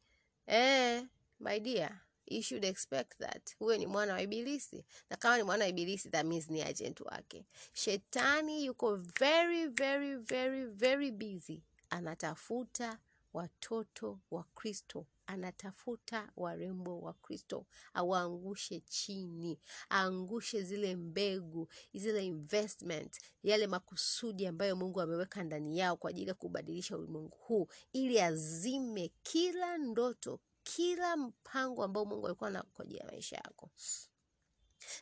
eh? 0.48 1.04
My 1.40 1.60
dear, 1.60 2.02
you 2.28 2.42
should 2.44 2.66
expect 2.66 3.18
that. 3.20 3.56
Huyo 3.60 3.78
ni 3.78 3.88
mwana 3.88 4.14
wa 4.14 4.22
Ibilisi, 4.22 4.86
na 5.10 5.18
kama 5.18 5.38
ni 5.38 5.44
mwana 5.44 5.64
wa 5.64 5.70
Ibilisi, 5.70 6.10
that 6.10 6.26
means 6.26 6.50
ni 6.50 6.62
agent 6.62 7.00
wake. 7.02 7.46
Shetani 7.74 8.66
yuko 8.66 8.96
very 8.96 9.68
very 9.68 10.16
very 10.16 10.66
very 10.66 11.12
busy, 11.12 11.64
anatafuta 11.90 13.00
watoto 13.34 14.20
wa 14.32 14.44
Kristo, 14.44 15.06
anatafuta 15.32 16.32
warembo 16.36 17.00
wa 17.02 17.14
Kristo 17.14 17.66
awaangushe 17.94 18.80
chini, 18.80 19.60
aangushe 19.92 20.64
zile 20.64 20.96
mbegu, 20.96 21.68
zile 21.94 22.26
investment, 22.26 23.20
yale 23.44 23.68
makusudi 23.68 24.48
ambayo 24.48 24.76
Mungu 24.76 25.02
ameweka 25.02 25.44
ndani 25.44 25.78
yao 25.78 25.96
kwa 25.98 26.10
ajili 26.10 26.28
ya 26.28 26.34
kubadilisha 26.34 26.98
ulimwengu 26.98 27.38
huu, 27.38 27.68
ili 27.94 28.20
azime 28.22 29.12
kila 29.24 29.78
ndoto, 29.78 30.40
kila 30.64 31.18
mpango 31.18 31.84
ambao 31.84 32.06
Mungu 32.06 32.26
alikuwa 32.28 32.50
na 32.50 32.64
kwa 32.64 32.86
ajili 32.86 33.00
ya 33.00 33.06
maisha 33.06 33.36
yako. 33.36 33.70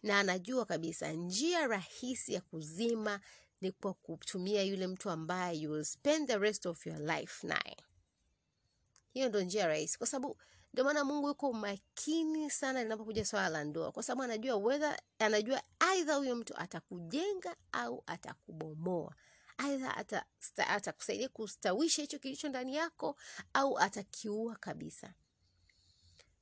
Na 0.04 0.20
anajua 0.20 0.66
kabisa 0.66 1.12
njia 1.12 1.68
rahisi 1.68 2.34
ya 2.34 2.42
kuzima 2.42 3.20
ni 3.62 3.72
kwa 3.72 3.94
kutumia 3.94 4.64
yule 4.64 4.88
mtu 4.88 5.10
ambaye 5.10 5.58
you 5.60 5.72
will 5.72 5.84
spend 5.84 6.28
the 6.28 6.38
rest 6.38 6.66
of 6.66 6.88
your 6.88 7.00
life 7.00 7.48
naye. 7.48 7.78
Hiyo 9.14 9.30
ndo 9.30 9.42
njia 9.42 9.68
rahisi, 9.68 9.98
kwa 9.98 10.08
sababu 10.08 10.38
ndio 10.74 10.84
maana 10.86 11.04
Mungu 11.04 11.28
yuko 11.28 11.54
makini 11.54 12.50
sana 12.52 12.84
linapokuja 12.84 13.26
swala 13.26 13.50
la 13.50 13.64
ndoa, 13.64 13.92
kwa 13.92 14.04
sababu 14.04 14.24
anajua 14.24 14.56
whether, 14.56 15.00
anajua 15.20 15.62
aidha 15.80 16.16
huyo 16.16 16.36
mtu 16.36 16.58
atakujenga 16.58 17.56
au 17.72 18.04
atakubomoa, 18.08 19.16
aidha 19.58 19.98
ata- 19.98 20.26
kustawisha 21.34 22.02
hicho 22.02 22.20
kilicho 22.20 22.50
ndani 22.50 22.76
yako 22.76 23.16
au 23.54 23.80
atakiua 23.80 24.56
kabisa. 24.56 25.14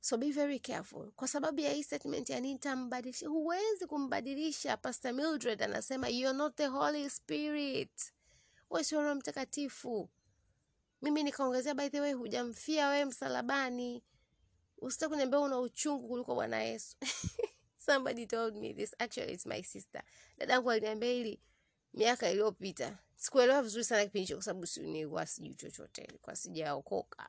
So 0.00 0.16
be 0.16 0.30
very 0.30 0.60
careful. 0.60 1.10
Kwa 1.12 1.28
sababu 1.28 1.60
ya 1.60 1.72
hii 1.72 1.82
statement 1.82 2.30
ya 2.30 2.40
nitambadilisha, 2.40 3.28
huwezi 3.28 3.86
kumbadilisha. 3.86 4.76
Pastor 4.76 5.12
Mildred 5.12 5.62
anasema 5.62 6.08
you're 6.08 6.38
not 6.38 6.56
the 6.56 6.66
Holy 6.66 7.10
Spirit, 7.10 8.12
wewe 8.70 8.84
Mtakatifu. 9.14 10.08
Mimi 11.02 11.22
nikaongezea 11.22 11.74
by 11.74 11.88
the 11.88 12.00
way, 12.00 12.12
hujamfia 12.12 12.88
wewe 12.88 13.04
msalabani. 13.04 14.02
Usitaki 14.78 15.10
kuniambia 15.10 15.40
una 15.40 15.58
uchungu 15.58 16.08
kuliko 16.08 16.34
Bwana 16.34 16.62
Yesu. 16.62 16.96
somebody 17.86 18.26
told 18.26 18.56
me 18.56 18.74
this. 18.74 18.94
Actually 18.98 19.32
it's 19.32 19.46
my 19.46 19.62
sister. 19.62 20.02
Dadangu 20.38 20.70
aliniambia 20.70 21.10
hili 21.10 21.40
miaka 21.94 22.30
iliyopita. 22.30 22.98
Sikuelewa 23.16 23.62
vizuri 23.62 23.84
sana 23.84 24.04
kipindi 24.04 24.20
hicho 24.24 24.34
kwa 24.36 24.44
sababu 24.44 24.66
si 24.66 24.80
nilikuwa 24.80 25.26
sijui 25.26 25.54
chochote. 25.54 26.00
Nilikuwa 26.02 26.36
sijaokoka. 26.36 27.28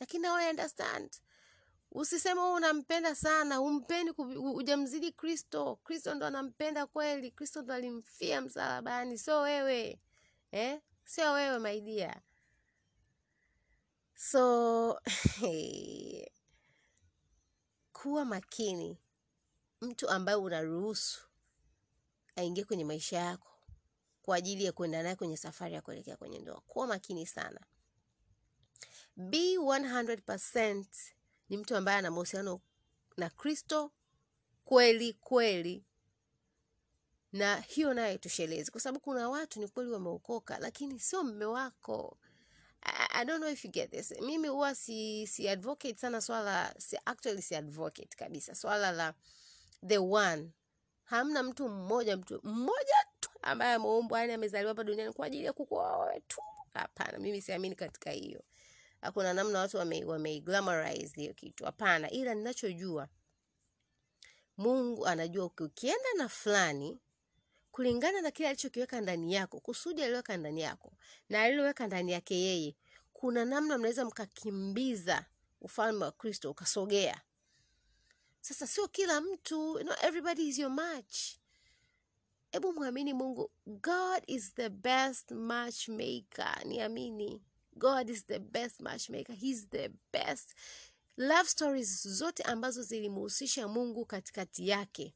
Lakini 0.00 0.22
now 0.22 0.34
I 0.36 0.50
understand. 0.50 1.10
Usisema 1.92 2.42
wewe 2.44 2.54
unampenda 2.56 3.14
sana. 3.14 3.60
Umpendi 3.60 4.12
hujamzidi 4.36 5.12
kristo. 5.12 5.76
Kristo 5.84 6.14
ndo 6.14 6.26
anampenda 6.26 6.86
kweli. 6.86 7.30
Kristo 7.30 7.62
ndo 7.62 7.74
alimfia 7.74 8.40
msalabani. 8.40 9.18
Sio 9.18 9.40
wewe. 9.40 10.00
Eh? 10.52 10.80
sio 11.06 11.32
wewe 11.32 11.58
my 11.58 11.80
dear 11.80 12.20
so 14.16 15.00
kuwa 17.92 18.24
makini 18.24 18.98
mtu 19.80 20.08
ambaye 20.08 20.36
unaruhusu 20.38 21.20
aingie 22.36 22.64
kwenye 22.64 22.84
maisha 22.84 23.16
yako 23.18 23.56
kwa 24.22 24.36
ajili 24.36 24.64
ya 24.64 24.72
kuenda 24.72 25.02
naye 25.02 25.14
kwenye 25.16 25.36
safari 25.36 25.74
ya 25.74 25.82
kuelekea 25.82 26.16
kwenye 26.16 26.38
ndoa. 26.38 26.60
Kuwa 26.60 26.86
makini 26.86 27.26
sana. 27.26 27.60
Be 29.16 29.56
100% 29.58 30.84
ni 31.48 31.56
mtu 31.56 31.76
ambaye 31.76 31.98
ana 31.98 32.10
mahusiano 32.10 32.60
na 33.16 33.30
kristo 33.30 33.92
kweli 34.64 35.12
kweli. 35.12 35.84
Na 37.32 37.56
hiyo 37.60 37.94
nayo 37.94 38.14
itoshelezi 38.14 38.70
kwa 38.70 38.80
sababu 38.80 39.00
kuna 39.00 39.28
watu 39.28 39.60
ni 39.60 39.68
kweli 39.68 39.90
wameokoka 39.90 40.58
lakini 40.58 41.00
sio 41.00 41.24
mme 41.24 41.44
wako 41.44 42.18
I, 42.86 43.20
I 43.20 43.24
don't 43.24 43.40
know 43.40 43.48
if 43.50 43.64
you 43.64 43.70
get 43.70 43.90
this. 43.90 44.12
Mimi 44.20 44.48
huwa 44.48 44.74
si, 44.74 45.26
si 45.26 45.48
advocate 45.48 45.98
sana 46.00 46.20
swala 46.20 46.74
si, 46.78 46.98
actually 47.06 47.42
si 47.42 47.54
advocate 47.56 48.16
kabisa. 48.16 48.54
Swala 48.54 48.92
la 48.92 49.14
the 49.86 49.98
one. 49.98 50.52
Hamna 51.04 51.42
mtu 51.42 51.68
mmoja 51.68 52.16
mtu 52.16 52.40
mmoja 52.42 52.96
tu 53.20 53.30
ambaye 53.42 53.74
ameumbwa 53.74 54.20
yani 54.20 54.32
amezaliwa 54.32 54.68
hapa 54.70 54.84
duniani 54.84 55.12
kwa 55.12 55.26
ajili 55.26 55.44
ya 55.44 55.52
kukuoa 55.52 55.96
wewe 55.98 56.20
tu. 56.20 56.40
Hapana 56.74 57.18
mimi 57.18 57.42
siamini 57.42 57.74
katika 57.74 58.10
hiyo. 58.10 58.42
Hakuna 59.00 59.34
namna 59.34 59.58
watu 59.58 59.76
wame, 59.76 60.04
wame 60.04 60.40
glamorize 60.40 61.20
hiyo 61.20 61.34
kitu. 61.34 61.64
Hapana 61.64 62.10
ila 62.10 62.34
ninachojua 62.34 63.08
mungu 64.56 65.06
anajua 65.06 65.44
ukienda 65.46 66.08
na 66.16 66.28
fulani 66.28 67.00
kulingana 67.76 68.20
na 68.20 68.30
kile 68.30 68.48
alichokiweka 68.48 69.00
ndani 69.00 69.34
yako 69.34 69.60
kusudi 69.60 70.02
aliweka 70.02 70.36
ndani 70.36 70.60
yako 70.60 70.92
na 71.28 71.42
aliloweka 71.42 71.86
ndani 71.86 72.12
yake 72.12 72.34
yeye 72.40 72.76
kuna 73.12 73.44
namna 73.44 73.78
mnaweza 73.78 74.04
mkakimbiza 74.04 75.24
ufalme 75.60 76.04
wa 76.04 76.12
kristo 76.12 76.50
ukasogea. 76.50 77.20
Sasa 78.40 78.66
sio 78.66 78.88
kila 78.88 79.20
mtu 79.20 79.84
not 79.84 80.04
everybody 80.04 80.48
is 80.48 80.58
your 80.58 80.70
match. 80.70 81.18
Hebu 82.52 82.72
mwamini 82.72 83.12
mungu 83.12 83.50
god 83.66 84.22
is 84.26 84.54
the 84.54 84.68
best 84.68 85.30
matchmaker. 85.30 86.62
Niamini 86.66 87.42
god 87.72 88.10
is 88.10 88.26
the 88.26 88.38
best 88.38 88.80
matchmaker. 88.80 89.36
He's 89.36 89.68
the 89.68 89.90
best. 90.12 90.54
Love 91.16 91.48
stories 91.48 92.08
zote 92.08 92.42
ambazo 92.42 92.82
zilimhusisha 92.82 93.68
mungu 93.68 94.04
katikati 94.06 94.68
yake 94.68 95.14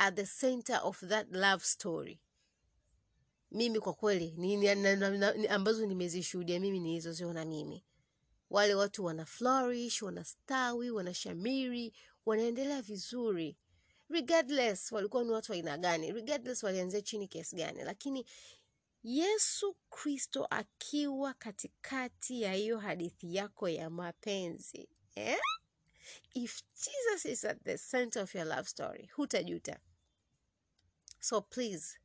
at 0.00 0.14
the 0.16 0.24
center 0.26 0.80
of 0.82 0.98
that 1.08 1.26
love 1.30 1.64
story. 1.64 2.20
Mimi 3.50 3.80
kwa 3.80 3.94
kweli 3.94 4.34
ambazo 5.48 5.86
nimezishuhudia 5.86 6.60
mimi 6.60 6.80
nilizoziona 6.80 7.44
mimi. 7.44 7.84
Wale 8.50 8.74
watu 8.74 9.04
wana 9.04 9.24
flourish 9.24 10.02
wanastawi 10.02 10.90
wanashamiri 10.90 11.92
wanaendelea 12.26 12.82
vizuri. 12.82 13.56
Regardless 14.08 14.92
walikuwa 14.92 15.24
ni 15.24 15.30
watu 15.30 15.52
wa 15.52 15.56
aina 15.56 15.78
gani. 15.78 16.12
Regardless 16.12 16.62
walianzia 16.62 17.02
chini 17.02 17.28
kiasi 17.28 17.56
gani. 17.56 17.82
Lakini 17.84 18.26
yesu 19.02 19.76
kristo 19.90 20.46
akiwa 20.50 21.34
katikati 21.34 22.42
ya 22.42 22.52
hiyo 22.52 22.78
hadithi 22.78 23.34
yako 23.34 23.68
ya 23.68 23.90
mapenzi 23.90 24.88
eh? 25.14 25.38
if 26.34 26.62
jesus 26.74 27.24
is 27.24 27.44
at 27.44 27.62
the 27.64 27.78
center 27.78 28.22
of 28.22 28.34
your 28.34 28.46
love 28.46 28.68
story 28.68 29.06
hutajuta 29.06 29.78
so 31.20 31.40
please 31.40 31.98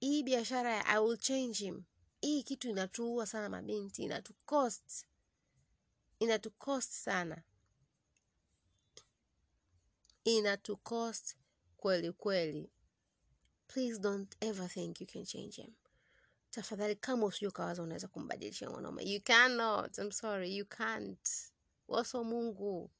hii 0.00 0.22
biashara 0.22 0.74
ya 0.74 0.86
i 0.86 0.98
will 0.98 1.16
change 1.18 1.52
him. 1.58 1.82
Hii 2.20 2.42
kitu 2.42 2.68
inatuua 2.68 3.26
sana 3.26 3.48
mabinti 3.48 4.02
inatucost 4.02 5.06
inatucost 6.18 6.92
sana. 6.92 7.42
Inatucost 10.24 11.36
kweli 11.76 12.12
kweli. 12.12 12.70
Please 13.66 13.98
don't 14.00 14.36
ever 14.40 14.68
think 14.68 15.00
you 15.00 15.06
can 15.06 15.24
change 15.24 15.56
him. 15.62 15.74
Tafadhali 16.50 16.96
kama 16.96 17.26
usijua 17.26 17.48
ukawaza 17.50 17.82
unaweza 17.82 18.08
kumbadilisha 18.08 18.70
mwanaume. 18.70 19.04
You 19.04 19.20
cannot. 19.22 19.98
I'm 19.98 20.10
sorry 20.12 20.56
you 20.56 20.66
can't. 20.66 21.28
Waso 21.88 22.24
mungu. 22.24 22.90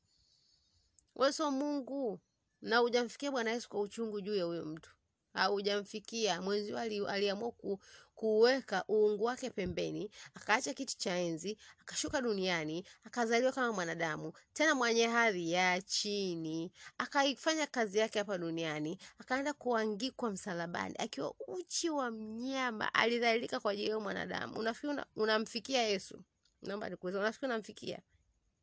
Weso 1.14 1.50
mungu. 1.50 2.20
Na 2.62 2.82
ujamfikia 2.82 3.30
bwana 3.30 3.50
yesu 3.50 3.68
kwa 3.68 3.80
uchungu 3.80 4.20
juu 4.20 4.34
ya 4.36 4.44
huyo 4.44 4.64
mtu 4.64 4.90
haujamfikia. 5.34 6.42
Mwenzio 6.42 6.78
ali, 6.78 7.06
aliamua 7.06 7.52
ku, 7.52 7.80
kuweka 8.14 8.84
uungu 8.88 9.24
wake 9.24 9.50
pembeni 9.50 10.10
akaacha 10.34 10.74
kiti 10.74 10.96
cha 10.98 11.16
enzi 11.16 11.58
akashuka 11.80 12.20
duniani 12.20 12.84
akazaliwa 13.04 13.52
kama 13.52 13.72
mwanadamu 13.72 14.32
tena 14.52 14.74
mwenye 14.74 15.06
hadhi 15.06 15.52
ya 15.52 15.82
chini. 15.82 16.72
Akaifanya 16.98 17.66
kazi 17.66 17.98
yake 17.98 18.18
hapa 18.18 18.38
duniani 18.38 18.98
akaenda 19.18 19.52
kuangikwa 19.52 20.30
msalabani. 20.30 20.94
Akiwa 20.98 21.34
uchi 21.48 21.90
wa 21.90 22.10
mnyama 22.10 22.94
alidhalilika 22.94 23.60
kwa 23.60 23.72
ajili 23.72 23.90
ya 23.90 24.00
mwanadamu. 24.00 24.58
Unafikiri 24.58 24.92
una, 24.92 25.06
unamfikia 25.16 25.82
yesu? 25.82 26.22
Naomba 26.62 26.88
nikuuliza 26.88 27.20
unafikiri 27.20 27.52
unamfikia? 27.52 27.98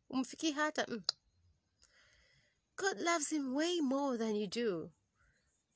Umfikii 0.10 0.52
hata 0.52 0.86
mm. 0.90 1.02
god 2.78 3.02
loves 3.02 3.30
him 3.30 3.56
way 3.56 3.82
more 3.82 4.18
than 4.18 4.36
you 4.36 4.48
do 4.48 4.92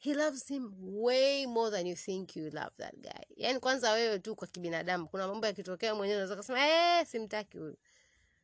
he 0.04 0.14
loves 0.14 0.48
him 0.48 0.74
way 0.80 1.46
more 1.46 1.72
than 1.72 1.88
you 1.88 1.96
think 1.96 2.36
you 2.36 2.50
love 2.50 2.72
that 2.78 2.96
guy. 2.96 3.24
Yaani 3.38 3.60
kwanza 3.60 3.92
wewe 3.92 4.20
tu 4.20 4.36
kwa 4.36 4.48
kibinadamu 4.48 5.08
kuna 5.08 5.28
mambo 5.28 5.48
yakitokea 5.48 5.96
mwenyewe 5.96 6.18
unaweza 6.18 6.36
kusema 6.36 6.68
eh 6.68 7.08
simtaki 7.08 7.58
huyu. 7.58 7.78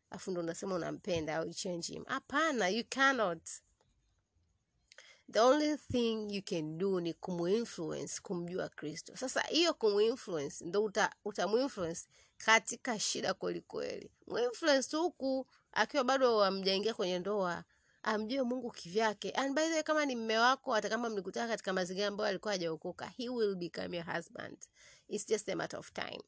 Afu 0.10 0.32
ndo 0.32 0.42
unasema 0.42 0.76
unampenda 0.76 1.36
au 1.38 1.54
change 1.54 1.88
him. 1.94 2.04
Hapana 2.06 2.70
you 2.70 2.84
cannot. 2.90 3.42
The 5.32 5.40
only 5.40 5.78
thing 5.78 6.36
you 6.36 6.42
can 6.42 6.78
do 6.78 7.00
ni 7.00 7.14
kumuinfluence 7.14 8.22
kumjua 8.22 8.70
kristo. 8.70 9.16
Sasa 9.16 9.42
hiyo 9.42 9.74
kumuinfluence 9.74 10.66
ndo 10.66 10.84
uta, 10.84 11.14
katika 12.38 13.00
shida 13.00 13.34
kwelikweli 13.34 14.12
muinfluence 14.28 14.98
huku 14.98 15.48
akiwa 15.72 16.04
bado 16.04 16.38
wamjaingia 16.38 16.94
kwenye 16.94 17.20
ndoa 17.20 17.64
amjue 18.08 18.44
mungu 18.44 18.72
kivyake. 18.72 19.32
And 19.32 19.56
by 19.56 19.62
the 19.68 19.74
way 19.74 19.84
kama 19.84 20.06
ni 20.06 20.16
mme 20.16 20.38
wako 20.38 20.74
hata 20.74 20.90
kama 20.90 21.10
mlikutana 21.10 21.48
katika 21.48 21.74
mazingira 21.74 22.08
ambayo 22.08 22.30
alikuwa 22.30 22.52
hajaokoka 22.54 23.06
he 23.06 23.30
will 23.30 23.56
become 23.56 23.98
your 23.98 24.06
husband. 24.16 24.58
Its 25.08 25.28
just 25.28 25.50
a 25.50 25.56
matter 25.56 25.80
of 25.80 25.92
time. 25.94 26.22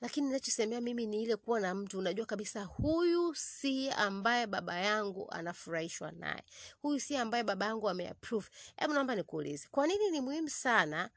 Lakini 0.00 0.30
nachosemea 0.30 0.80
mimi 0.80 1.06
ni 1.06 1.22
ile 1.22 1.36
kuwa 1.36 1.60
na 1.60 1.74
mtu 1.74 1.98
unajua 1.98 2.26
kabisa 2.26 2.64
huyu 2.64 3.34
si 3.34 3.90
ambaye 3.90 4.46
baba 4.46 4.76
yangu 4.80 5.30
anafurahishwa 5.30 6.12
naye. 6.12 6.42
Huyu 6.82 7.00
si 7.00 7.16
ambaye 7.16 7.44
baba 7.44 7.66
yangu 7.66 7.88
ameapprove. 7.88 8.48
Hebu 8.76 8.94
naomba 8.94 9.14
nikuulize 9.14 9.68
kwa 9.70 9.86
nini 9.86 10.10
ni 10.10 10.20
muhimu 10.20 10.48
sana 10.48 11.10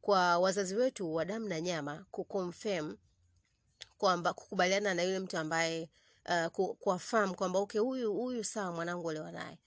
kwa 0.00 0.38
wazazi 0.38 0.74
wetu 0.74 1.14
wa 1.14 1.24
damu 1.24 1.48
na 1.48 1.60
nyama 1.60 2.06
kuconfirm 2.10 2.96
kwamba 3.98 4.32
kukubaliana 4.32 4.94
na 4.94 5.02
yule 5.02 5.18
mtu 5.18 5.38
ambaye 5.38 5.90
uh, 6.28 6.46
kuafahamu 6.78 7.34
kwamba 7.34 7.58
okay 7.58 7.80
huyu 7.80 8.12
huyu 8.14 8.44
sawa 8.44 8.72
mwanangu 8.72 9.06
olewa 9.06 9.32
naye. 9.32 9.58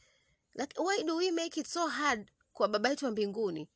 Like, 0.53 0.81
why 0.81 1.03
do 1.03 1.15
we 1.15 1.31
make 1.31 1.59
it 1.59 1.67
so 1.67 1.87
hard 1.87 2.31
kwa 2.53 2.67
baba 2.67 2.89
yetu 2.89 3.05
wa 3.05 3.11
mbinguni 3.11 3.69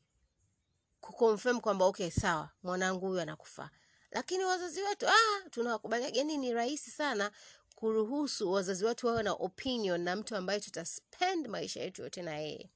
kuconfirm 1.02 1.60
kwamba 1.60 1.86
okay 1.86 2.10
sawa 2.12 2.50
mwanangu 2.64 3.08
huyu 3.08 3.22
anakufaa? 3.22 3.70
Lakini 4.12 4.44
wazazi 4.44 4.82
wetu 4.82 5.08
ah, 5.08 5.50
tunawakubalia 5.50 6.10
yani 6.14 6.38
ni 6.38 6.54
rahisi 6.54 6.92
sana 6.92 7.32
kuruhusu 7.76 8.52
wazazi 8.52 8.86
wetu 8.86 9.08
wawe 9.08 9.24
na 9.24 9.34
opinion 9.34 10.02
na 10.02 10.16
mtu 10.16 10.36
ambaye 10.36 10.60
tutaspend 10.60 11.48
maisha 11.48 11.82
yetu 11.84 12.02
yote 12.02 12.22
na 12.22 12.38
yeye. 12.38 12.70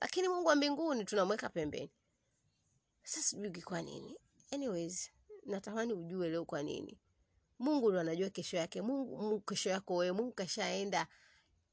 Lakini 0.00 0.28
mungu 0.28 0.48
wa 0.48 0.54
mbinguni 0.56 1.04
tunamweka 1.04 1.48
pembeni. 1.48 1.90
Sasa 3.04 3.22
sijui 3.22 3.62
kwa 3.62 3.82
nini. 3.82 4.16
Anyways 4.52 5.10
natamani 5.46 5.92
ujue 5.92 6.28
leo 6.28 6.44
kwa 6.44 6.62
nini 6.62 6.98
mungu 7.62 7.90
ndo 7.90 8.00
anajua 8.00 8.30
kesho 8.30 8.56
yake. 8.56 8.82
Mungu, 8.82 9.40
kesho 9.40 9.70
yako 9.70 9.96
wewe. 9.96 10.12
Mungu 10.12 10.32
kashaenda 10.32 11.06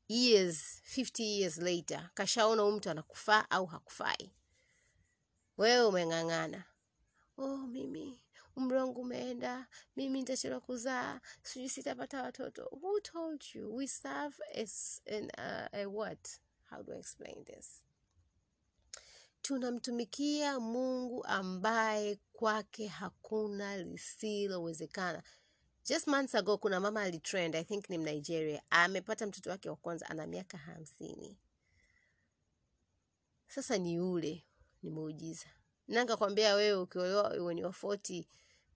years 0.07 0.81
50 0.97 1.23
years 1.23 1.57
later. 1.57 2.09
Kashaona 2.13 2.61
huyu 2.63 2.75
mtu 2.75 2.89
anakufaa 2.89 3.45
au 3.49 3.65
hakufai. 3.65 4.31
Wewe 5.57 5.85
umeng'ang'ana. 5.85 6.63
Oh 7.37 7.57
mimi 7.57 8.23
umri 8.55 8.77
wangu 8.77 9.01
umeenda. 9.01 9.67
Mimi 9.95 10.19
nitachelewa 10.19 10.61
kuzaa. 10.61 11.21
Sijui 11.43 11.69
sitapata 11.69 12.23
watoto. 12.23 12.63
Who 12.81 12.99
told 13.01 13.43
you? 13.53 13.75
We 13.75 13.87
serve 13.87 14.35
as 14.61 15.01
an, 15.07 15.23
uh, 15.37 15.67
a 15.79 15.85
what? 15.85 16.39
How 16.69 16.83
do 16.83 16.93
I 16.93 16.97
explain 16.99 17.45
this? 17.45 17.83
Tunamtumikia 19.41 20.59
mungu 20.59 21.23
ambaye 21.25 22.19
kwake 22.33 22.87
hakuna 22.87 23.77
lisilowezekana 23.77 25.23
just 25.85 26.07
months 26.07 26.35
ago 26.35 26.57
kuna 26.57 26.79
mama 26.79 27.01
alitrend 27.01 27.55
i 27.55 27.63
think 27.63 27.89
ni 27.89 27.97
mnigeria. 27.97 28.61
Amepata 28.69 29.27
mtoto 29.27 29.49
wake 29.49 29.69
wa 29.69 29.75
kwanza 29.75 30.09
ana 30.09 30.27
miaka 30.27 30.57
hamsini. 30.57 31.37
Sasa 33.47 33.77
ni 33.77 33.99
ule 33.99 34.43
ni 34.83 34.89
muujiza 34.89 35.45
wewe 36.55 36.73
ukiolewa 36.73 37.29
when 37.29 37.57
you 37.57 37.65
are 37.67 37.77
40 37.81 38.23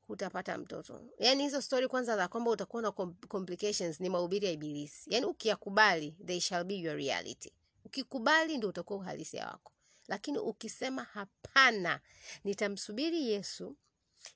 hutapata 0.07 0.57
mtoto. 0.57 1.01
Yaani 1.19 1.43
hizo 1.43 1.61
story 1.61 1.87
kwanza 1.87 2.17
za 2.17 2.27
kwamba 2.27 2.51
utakuwa 2.51 2.81
na 2.81 2.91
complications 3.27 3.99
ni 3.99 4.09
mahubiri 4.09 4.45
ya 4.45 4.51
ibilisi. 4.51 5.13
Yaani 5.13 5.25
ukiyakubali 5.25 6.11
they 6.25 6.39
shall 6.39 6.63
be 6.63 6.75
your 6.79 6.95
reality. 6.95 7.51
Ukikubali 7.85 8.57
ndio 8.57 8.69
utakuwa 8.69 8.99
uhalisia 8.99 9.47
wako. 9.47 9.71
Lakini 10.07 10.37
ukisema 10.37 11.03
hapana 11.03 11.99
nitamsubiri 12.43 13.27
yesu 13.31 13.75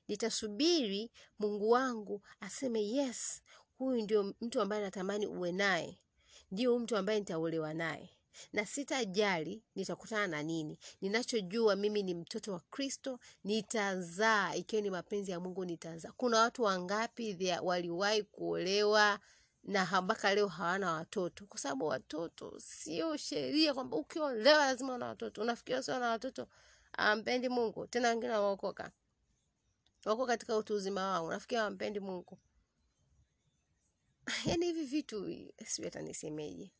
nitasubiri 0.08 1.10
mungu 1.38 1.70
wangu 1.70 2.22
aseme 2.40 2.82
yes 2.88 3.42
huyu 3.78 4.02
ndio 4.02 4.34
mtu 4.40 4.60
ambaye 4.60 4.82
natamani 4.82 5.26
uwe 5.26 5.52
naye. 5.52 5.98
Ndio 6.50 6.78
mtu 6.78 6.96
ambaye 6.96 7.18
nitaolewa 7.18 7.74
naye. 7.74 8.10
Na 8.52 8.66
sitajali 8.66 9.62
nitakutana 9.74 10.26
na 10.26 10.42
nini. 10.42 10.78
Ninachojua 11.00 11.76
mimi 11.76 12.02
ni 12.02 12.14
mtoto 12.14 12.52
wa 12.52 12.60
kristo 12.60 13.18
nitazaa. 13.44 14.54
Ikiwa 14.54 14.82
ni 14.82 14.90
mapenzi 14.90 15.30
ya 15.30 15.40
mungu 15.40 15.64
nitazaa. 15.64 16.12
Kuna 16.16 16.38
watu 16.40 16.62
wangapi 16.62 17.56
waliwahi 17.62 18.22
kuolewa 18.22 19.18
na 19.64 20.02
mpaka 20.02 20.34
leo 20.34 20.48
hawana 20.48 20.92
watoto? 20.92 21.46
Kwa 21.46 21.60
sababu 21.60 21.86
watoto 21.86 22.54
sio 22.60 23.16
sheria 23.16 23.74
kwamba 23.74 23.96
ukiolewa 23.96 24.66
lazima 24.66 24.94
una 24.94 25.06
watoto. 25.06 25.42
Unafikiria 25.42 25.82
sio 25.82 25.98
na 25.98 26.08
watoto? 26.10 26.48
Ampendi 26.92 27.48
mungu. 27.48 27.86
Tena 27.86 28.08
wengine 28.08 28.32
wameokoka 28.32 28.90
wako 30.08 30.26
katika 30.26 30.56
utu 30.56 30.74
uzima 30.74 31.00
wao 31.10 31.26
unafikia 31.26 31.62
wampendi 31.64 32.00
mungu. 32.00 32.38
Yaani 34.46 34.66
hivi 34.66 34.84
vitu 34.84 35.24
sijui 35.66 35.84
hata 35.84 36.02
nisemeje. 36.02 36.70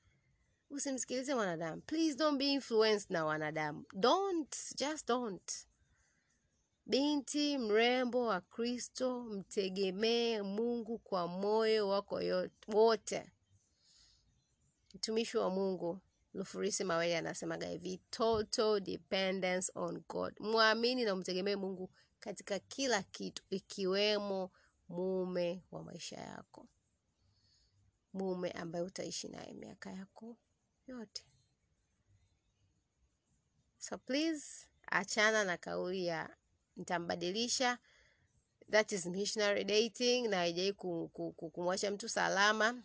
Usimsikilize 0.71 1.35
mwanadamu. 1.35 1.83
Please 1.83 2.15
don't 2.17 2.39
be 2.39 2.53
influenced 2.53 3.11
na 3.11 3.25
wanadamu. 3.25 3.85
Don't 3.93 4.57
just 4.77 5.09
don't. 5.09 5.53
Binti 6.87 7.59
mrembo 7.59 8.27
wa 8.27 8.41
kristo 8.41 9.21
mtegemee 9.21 10.43
mungu 10.43 10.99
kwa 10.99 11.27
moyo 11.29 11.89
wako 11.89 12.21
wote. 12.69 13.31
Mtumishi 14.95 15.37
wa 15.39 15.51
mungu 15.51 15.99
lufurisi 16.39 16.85
maweli 16.85 17.15
anasemaga 17.15 17.67
hivi 17.69 17.99
total 18.11 18.81
dependence 18.81 19.73
on 19.75 20.03
god. 20.09 20.41
Mwamini 20.41 21.05
na 21.05 21.15
umtegemee 21.15 21.57
mungu 21.57 21.91
katika 22.21 22.59
kila 22.59 23.03
kitu 23.03 23.43
ikiwemo 23.51 24.51
mume 24.89 25.65
wa 25.71 25.83
maisha 25.83 26.17
yako. 26.17 26.69
Mume 28.13 28.51
ambaye 28.51 28.85
utaishi 28.85 29.29
naye 29.29 29.55
miaka 29.55 29.91
yako 29.93 30.37
yote. 30.87 31.25
So 33.79 33.99
please 33.99 34.69
achana 34.87 35.45
na 35.45 35.57
kauli 35.57 36.07
ya 36.07 36.37
nitambadilisha. 36.77 37.79
That 38.71 38.93
is 38.93 39.07
missionary 39.07 39.65
dating 39.65 40.29
na 40.29 40.37
haijai 40.37 40.73
ku- 40.73 41.11
ku- 41.13 41.33
ku- 41.33 41.51
kumwacha 41.51 41.91
mtu 41.91 42.09
salama 42.09 42.83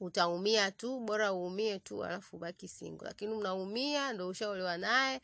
utaumia 0.00 0.70
tu 0.70 1.00
bora 1.00 1.32
uumie 1.32 1.78
tu 1.78 2.04
alafu 2.04 2.36
ubaki 2.36 2.68
single. 2.68 3.06
Lakini 3.08 3.34
unaumia 3.34 4.12
ndo 4.12 4.28
ushaolewa 4.28 4.76
naye 4.76 5.20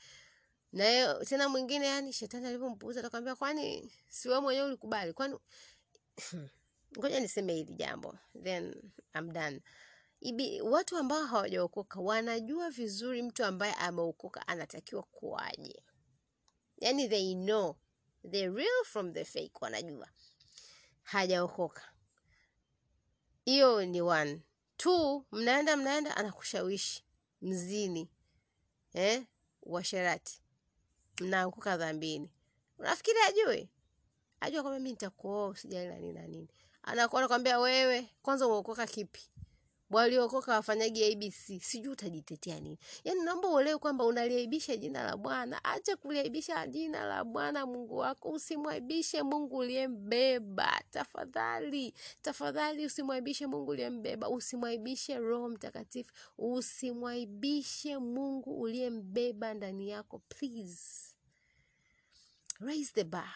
na 0.72 1.14
tena 1.24 1.48
mwingine 1.48 1.86
yani 1.86 2.12
shetani 2.12 2.46
alivyompuuza 2.46 3.00
atakwambia 3.00 3.34
kwani 3.36 3.92
si 4.08 4.28
wewe 4.28 4.40
mwenyewe 4.40 4.66
ulikubali? 4.66 5.12
Kwani 5.12 5.38
ngoja 6.98 7.20
niseme 7.20 7.54
hili 7.54 7.74
jambo 7.74 8.18
then 8.42 8.74
I'm 9.14 9.32
done. 9.32 9.60
Ibi, 10.20 10.60
watu 10.60 10.96
ambao 10.96 11.26
hawajaokoka 11.26 12.00
wanajua 12.00 12.70
vizuri 12.70 13.22
mtu 13.22 13.44
ambaye 13.44 13.74
ameokoka 13.74 14.48
anatakiwa 14.48 15.02
kuwaje. 15.02 15.82
Yani 16.76 17.08
they 17.08 17.34
know 17.34 17.76
the 18.30 18.48
real 18.48 18.84
from 18.84 19.12
the 19.12 19.24
fake 19.24 19.52
wanajua. 19.60 20.08
Hajaokoka. 21.02 21.82
Hiyo 23.44 23.86
ni 23.86 24.00
one 24.02 24.40
two 24.80 25.24
mnaenda 25.32 25.76
mnaenda 25.76 26.16
anakushawishi. 26.16 27.04
Mzini. 27.42 28.08
Eh? 28.94 29.22
washerati 29.62 30.40
mnaanguka 31.20 31.76
dhambini. 31.76 32.30
Unafikiri 32.78 33.18
ajue? 33.28 33.68
Ajua 34.40 34.62
kwamba 34.62 34.80
mi 34.80 34.90
nitakuoa 34.90 35.48
usijali 35.48 35.88
na 35.88 35.94
nini 35.98 36.12
na 36.12 36.26
nini. 36.26 36.48
Anakuwa 36.82 37.20
anakwambia 37.20 37.58
wewe 37.58 38.08
kwanza 38.22 38.46
umeokoka 38.46 38.86
kipi 38.86 39.20
waliokoka 39.90 40.52
wafanyaji 40.52 41.04
abc 41.12 41.62
sijui 41.62 41.92
utajitetea 41.92 42.60
nini. 42.60 42.78
Yaani 43.04 43.22
naomba 43.22 43.48
uelewe 43.48 43.78
kwamba 43.78 44.04
unaliaibisha 44.04 44.76
jina 44.76 45.02
la 45.02 45.16
bwana. 45.16 45.64
Acha 45.64 45.96
kuliaibisha 45.96 46.66
jina 46.66 47.04
la 47.04 47.24
bwana 47.24 47.66
mungu 47.66 47.96
wako. 47.96 48.28
Usimwaibishe 48.30 49.22
mungu 49.22 49.56
uliyembeba. 49.56 50.80
Tafadhali 50.90 51.94
tafadhali 52.22 52.86
usimwaibishe 52.86 53.46
mungu 53.46 53.70
uliyembeba. 53.70 54.28
Usimwaibishe 54.28 55.18
roho 55.18 55.48
mtakatifu. 55.48 56.12
Usimwaibishe 56.38 57.98
mungu 57.98 58.60
uliyembeba 58.60 59.54
ndani 59.54 59.88
yako. 59.90 60.18
Please 60.28 61.16
raise 62.60 62.92
the 62.94 63.04
bar 63.04 63.34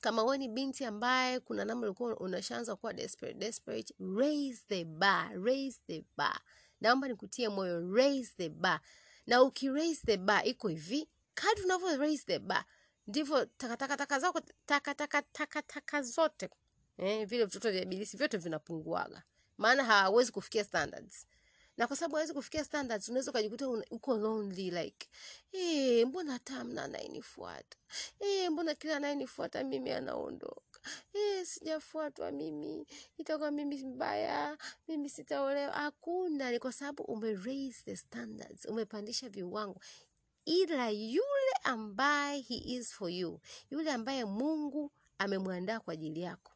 kama 0.00 0.22
wewe 0.22 0.38
ni 0.38 0.48
binti 0.48 0.84
ambaye 0.84 1.40
kuna 1.40 1.64
namna 1.64 1.86
ulikuwa 1.86 2.16
unashaanza 2.16 2.76
kuwa 2.76 2.92
desperate, 2.92 3.38
desperate 3.38 3.94
raise 4.18 4.62
the 4.68 4.84
bar 4.84 5.42
raise 5.44 5.80
the 5.86 6.04
bar. 6.16 6.40
Naomba 6.80 7.08
nikutie 7.08 7.48
moyo 7.48 7.92
raise 7.94 8.32
the 8.36 8.48
bar. 8.48 8.80
Na 9.26 9.42
uki 9.42 9.68
raise 9.70 10.02
the 10.06 10.16
bar 10.16 10.48
iko 10.48 10.68
hivi 10.68 11.08
kadri 11.34 11.64
unavyo 11.64 11.96
raise 11.96 12.24
the 12.26 12.38
bar 12.38 12.64
ndivyo 13.06 13.44
takatakataka 13.44 14.18
zako 14.18 14.40
takatakataka 14.66 16.02
zote 16.02 16.50
eh, 16.98 17.26
vile 17.28 17.44
vitoto 17.44 17.70
vya 17.70 17.82
ibilisi 17.82 18.16
vyote 18.16 18.36
vinapunguaga. 18.36 19.22
Maana 19.58 19.84
hawawezi 19.84 20.32
kufikia 20.32 20.64
standards 20.64 21.26
na 21.76 21.86
kwa 21.86 21.96
sababu 21.96 22.14
hawezi 22.16 22.32
kufikia 22.32 22.64
standards 22.64 23.08
unaweza 23.08 23.30
ukajikuta 23.30 23.68
uko 23.68 24.16
lonely 24.16 24.70
like 24.70 25.08
hey, 25.52 26.04
mbona 26.04 26.32
hata 26.32 26.64
mna 26.64 26.84
anayenifuata? 26.84 27.78
Hey, 28.18 28.48
mbona 28.48 28.74
kila 28.74 28.96
anayenifuata 28.96 29.64
mimi 29.64 29.90
anaondoka? 29.90 30.80
Hey, 31.12 31.44
sijafuatwa 31.44 32.30
mimi 32.32 32.86
itakuwa 33.18 33.50
mimi 33.50 33.82
mbaya 33.84 34.58
mimi 34.88 35.08
sitaolewa. 35.10 35.72
Hakuna 35.72 36.50
ni 36.50 36.58
kwa 36.58 36.72
sababu 36.72 37.02
ume 37.02 37.34
raise 37.34 37.82
the 37.84 37.96
standards 37.96 38.64
umepandisha 38.64 39.28
viwango. 39.28 39.80
Ila 40.44 40.90
yule 40.90 41.52
ambaye 41.64 42.40
he 42.40 42.54
is 42.54 42.92
for 42.92 43.10
you 43.10 43.40
yule 43.70 43.92
ambaye 43.92 44.24
mungu 44.24 44.92
amemwandaa 45.18 45.80
kwa 45.80 45.92
ajili 45.92 46.20
yako 46.20 46.52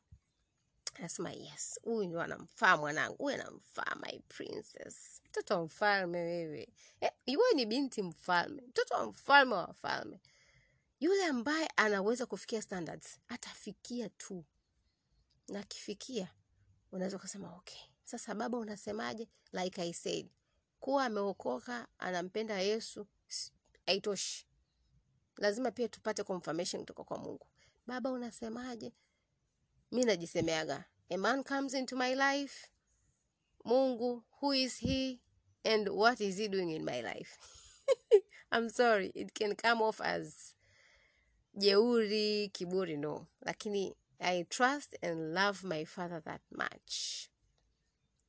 anasema 1.00 1.32
yes 1.32 1.80
huyu 1.82 2.04
ndio 2.08 2.20
anamfaa 2.22 2.76
mwanangu 2.76 3.16
huyu 3.16 3.34
anamfaa 3.34 3.94
my 3.94 4.18
princess. 4.18 5.22
Mtoto 5.28 5.54
wa 5.54 5.64
mfalme 5.64 6.18
wewe. 6.18 6.68
Eh, 7.00 7.10
ni 7.54 7.66
binti 7.66 8.02
mfalme 8.02 8.62
mtoto 8.62 8.94
wa 8.94 9.06
mfalme 9.06 9.54
wa 9.54 9.64
wafalme. 9.64 10.20
Yule 11.00 11.24
ambaye 11.24 11.68
anaweza 11.76 12.26
kufikia 12.26 12.62
standards 12.62 13.18
atafikia 13.28 14.08
tu. 14.08 14.44
Na 15.48 15.60
akifikia 15.60 16.34
unaweza 16.92 17.16
ukasema 17.16 17.56
okay. 17.56 17.80
Sasa 18.04 18.34
baba 18.34 18.58
unasemaje? 18.58 19.28
Like 19.52 19.82
i 19.82 19.92
said 19.92 20.28
kuwa 20.80 21.04
ameokoka 21.04 21.88
anampenda 21.98 22.58
yesu 22.60 23.06
haitoshi. 23.86 24.46
Lazima 25.36 25.70
pia 25.70 25.88
tupate 25.88 26.22
confirmation 26.24 26.82
kutoka 26.82 27.04
kwa 27.04 27.18
mungu. 27.18 27.46
Baba 27.86 28.10
unasemaje? 28.10 28.92
Mi 29.92 30.04
najisemeaga 30.04 30.84
a 31.10 31.16
man 31.16 31.42
comes 31.42 31.74
into 31.74 31.96
my 31.96 32.14
life. 32.14 32.68
Mungu 33.66 34.22
who 34.40 34.52
is 34.52 34.78
he? 34.78 35.20
And 35.64 35.88
what 35.90 36.20
is 36.20 36.38
he 36.38 36.48
doing 36.48 36.70
in 36.70 36.84
my 36.84 37.00
life? 37.02 37.36
I'm 38.52 38.68
sorry 38.68 39.12
it 39.14 39.34
can 39.34 39.54
come 39.54 39.82
off 39.82 40.00
as 40.00 40.54
jeuri 41.58 42.50
kiburi 42.52 42.96
no. 42.98 43.26
Lakini 43.46 43.92
i 44.20 44.44
trust 44.48 44.96
and 45.02 45.34
love 45.34 45.64
my 45.64 45.84
father 45.84 46.20
that 46.24 46.40
much. 46.50 47.28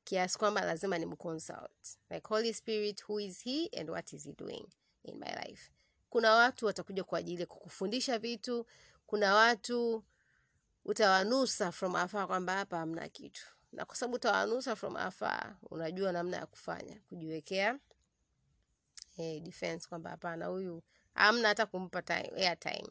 Kiasi 0.06 0.38
kwamba 0.38 0.62
lazima 0.62 0.98
ni 0.98 1.06
mconsult. 1.06 1.98
Like 2.10 2.28
holy 2.28 2.54
spirit 2.54 3.02
who 3.08 3.20
is 3.20 3.42
he 3.44 3.70
and 3.78 3.90
what 3.90 4.14
is 4.14 4.24
he 4.26 4.34
doing 4.34 4.66
in 5.04 5.20
my 5.20 5.34
life? 5.46 5.72
Kuna 6.10 6.32
watu 6.34 6.66
watakuja 6.66 7.04
kwa 7.04 7.20
ajili 7.20 7.42
ya 7.42 7.48
kukufundisha 7.48 8.20
vitu 8.20 8.66
kuna 9.08 9.36
watu 9.36 10.04
utawanusa 10.86 11.72
from 11.72 11.96
afar 11.96 12.28
kwamba 12.28 12.54
hapa 12.54 12.78
hamna 12.78 13.10
kitu. 13.10 13.42
Na 13.72 13.86
kwa 13.86 13.96
sababu 13.96 14.16
utawanusa 14.16 14.76
from 14.76 14.96
afar 14.96 15.56
unajua 15.70 16.12
namna 16.12 16.38
ya 16.38 16.46
kufanya 16.46 17.00
kujiwekea 17.10 17.80
hey, 19.16 19.40
defense 19.40 19.90
kwamba 19.90 20.10
hapana 20.10 20.46
huyu 20.46 20.84
amna 21.16 21.48
hata 21.48 21.66
kumpa 21.66 22.02
time, 22.02 22.32
airtime 22.36 22.90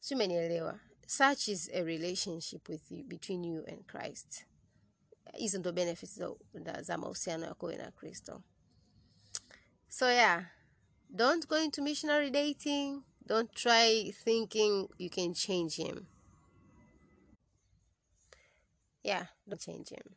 si 0.00 0.14
umenielewa? 0.14 0.80
Such 1.06 1.48
is 1.48 1.68
a 1.74 1.82
relationship 1.82 2.68
with 2.68 2.90
you, 2.92 3.04
between 3.04 3.44
you 3.44 3.64
and 3.68 3.84
christ. 3.86 4.44
Hizo 5.32 5.58
ndo 5.58 5.72
benefits 5.72 6.18
za, 6.18 6.82
za 6.82 6.98
mahusiano 6.98 7.46
yako 7.46 7.72
na 7.72 7.90
kristo. 7.90 8.42
So 9.88 10.10
yeah. 10.10 10.46
Don't 11.10 11.46
go 11.48 11.58
into 11.58 11.82
missionary 11.82 12.30
dating. 12.30 13.02
Don't 13.26 13.52
try 13.52 14.12
thinking 14.12 14.88
you 14.98 15.10
can 15.10 15.34
change 15.34 15.76
him 15.76 16.06
yeah 19.02 19.26
don't 19.46 19.60
change 19.62 19.94
him. 19.94 20.14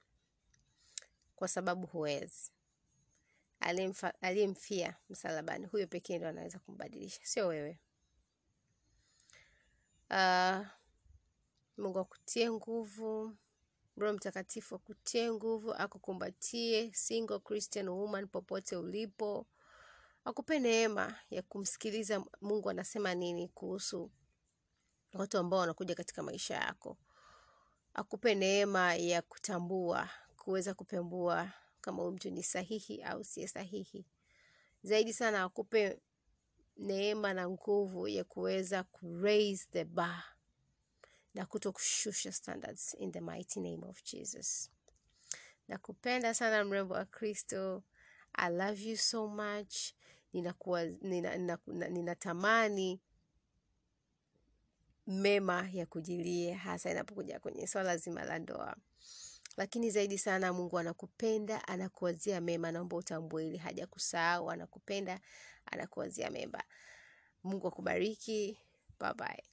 Kwa 1.35 1.47
sababu 1.47 1.87
huwezi. 1.87 2.51
Aliyemfia 4.21 4.95
msalabani 5.09 5.65
huyo 5.65 5.87
pekee 5.87 6.17
ndo 6.17 6.27
anaweza 6.27 6.59
kumbadilisha. 6.59 7.19
Sio 7.23 7.47
wewe. 7.47 7.79
Uh, 10.09 10.65
mungu 11.77 11.99
akutie 11.99 12.51
nguvu. 12.51 13.35
Roho 13.97 14.13
mtakatifu 14.13 14.75
akutie 14.75 15.31
nguvu 15.31 15.73
akukumbatie 15.73 16.93
single 16.93 17.39
christian 17.39 17.87
woman 17.89 18.27
popote 18.27 18.75
ulipo. 18.75 19.47
Akupe 20.25 20.59
neema 20.59 21.15
ya 21.29 21.41
kumsikiliza 21.41 22.23
mungu 22.41 22.69
anasema 22.69 23.15
nini 23.15 23.47
kuhusu 23.47 24.11
watu 25.13 25.37
ambao 25.37 25.59
wanakuja 25.59 25.95
katika 25.95 26.23
maisha 26.23 26.55
yako 26.55 26.97
akupe 27.95 28.35
neema 28.35 28.95
ya 28.95 29.21
kutambua 29.21 30.09
kuweza 30.37 30.73
kupembua 30.73 31.51
kama 31.81 31.97
huyu 32.03 32.11
mtu 32.15 32.29
ni 32.29 32.43
sahihi 32.43 33.01
au 33.03 33.23
siye 33.23 33.47
sahihi. 33.47 34.05
Zaidi 34.83 35.13
sana 35.13 35.43
akupe 35.43 35.99
neema 36.77 37.33
na 37.33 37.49
nguvu 37.49 38.07
ya 38.07 38.23
kuweza 38.23 38.83
ku 38.83 39.17
raise 39.21 39.67
the 39.71 39.85
bar 39.85 40.23
na 41.33 41.45
kuto 41.45 41.71
kushusha 41.71 42.31
standards 42.31 42.93
in 42.99 43.11
the 43.11 43.21
mighty 43.21 43.59
name 43.59 43.85
of 43.87 44.03
jesus. 44.03 44.71
Nakupenda 45.67 46.33
sana 46.33 46.63
mrembo 46.65 46.93
wa 46.93 47.05
kristo. 47.05 47.83
I 48.33 48.49
love 48.49 48.81
you 48.89 48.97
so 48.97 49.27
much. 49.27 49.75
Ninakuwa 50.33 50.85
nina, 50.85 51.37
nina, 51.37 51.57
nina, 51.67 51.87
ninatamani 51.87 53.01
mema 55.07 55.69
ya 55.73 55.85
kujilie 55.85 56.53
hasa 56.53 56.91
inapokuja 56.91 57.39
kwenye 57.39 57.67
swala 57.67 57.97
zima 57.97 58.23
la 58.25 58.39
ndoa. 58.39 58.75
Lakini 59.57 59.91
zaidi 59.91 60.17
sana 60.17 60.53
mungu 60.53 60.79
anakupenda 60.79 61.67
anakuwazia 61.67 62.41
mema 62.41 62.71
naomba 62.71 62.97
utambue 62.97 63.57
haja 63.57 63.87
kusahau 63.87 64.51
anakupenda 64.51 65.19
anakuwazia 65.65 66.29
mema. 66.31 66.63
Mungu 67.43 67.67
akubariki 67.67 68.57
bye 68.99 69.13
bye 69.13 69.43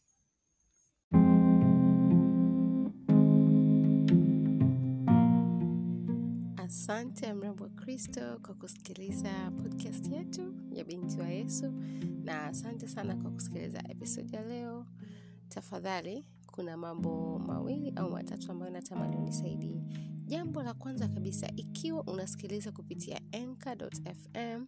asante 6.56 7.32
mrembo 7.34 7.64
wa 7.64 7.70
kristo 7.70 8.38
kwa 8.42 8.54
kusikiliza 8.54 9.50
podcast 9.62 10.08
yetu 10.12 10.54
ya 10.72 10.84
binti 10.84 11.20
wa 11.20 11.28
yesu 11.28 11.72
na 12.24 12.44
asante 12.46 12.88
sana 12.88 13.16
kwa 13.16 13.30
kusikiliza 13.30 13.82
episodi 13.88 14.36
ya 14.36 14.42
leo 14.44 14.86
tafadhali 15.54 16.24
kuna 16.46 16.76
mambo 16.76 17.38
mawili 17.38 17.92
au 17.96 18.10
matatu 18.10 18.52
ambayo 18.52 18.72
natamani 18.72 19.16
unisaidie. 19.16 19.82
Jambo 20.24 20.62
la 20.62 20.74
kwanza 20.74 21.08
kabisa 21.08 21.50
ikiwa 21.56 22.02
unasikiliza 22.02 22.72
kupitia 22.72 23.20
anchor.fm 23.32 24.66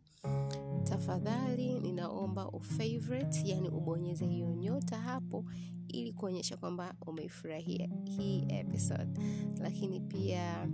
tafadhali 0.85 1.81
ninaomba 1.81 2.49
ufavorite 2.49 3.41
yani 3.45 3.69
ubonyeze 3.69 4.27
hiyo 4.27 4.51
nyota 4.55 4.99
hapo 4.99 5.45
ili 5.89 6.13
kuonyesha 6.13 6.57
kwamba 6.57 6.95
umeifurahia 7.07 7.89
hii 8.05 8.45
episode. 8.49 9.21
Lakini 9.61 10.01
pia 10.01 10.69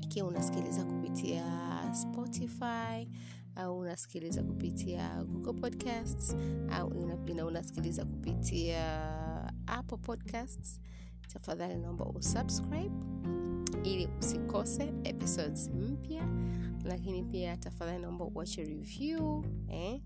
ikiwa 0.00 0.28
unasikiliza 0.28 0.84
kupitia 0.84 1.44
spotify 1.94 3.08
au 3.56 3.78
unasikiliza 3.78 4.42
kupitia 4.42 5.24
google 5.24 5.52
podcasts 5.60 6.36
au 6.72 6.88
una- 6.88 7.44
unasikiliza 7.46 8.04
kupitia 8.04 8.82
apple 9.66 9.96
podcasts 9.98 10.80
tafadhali 11.32 11.76
naomba 11.76 12.04
usubscribe 12.06 12.90
ili 13.84 14.08
usikose 14.20 14.92
episodes 15.04 15.70
mpya 15.70 16.28
lakini 16.84 17.22
pia 17.22 17.56
tafadhali 17.56 18.02
naomba 18.02 18.24
uache 18.24 18.64
review 18.64 19.44
eh? 19.68 20.00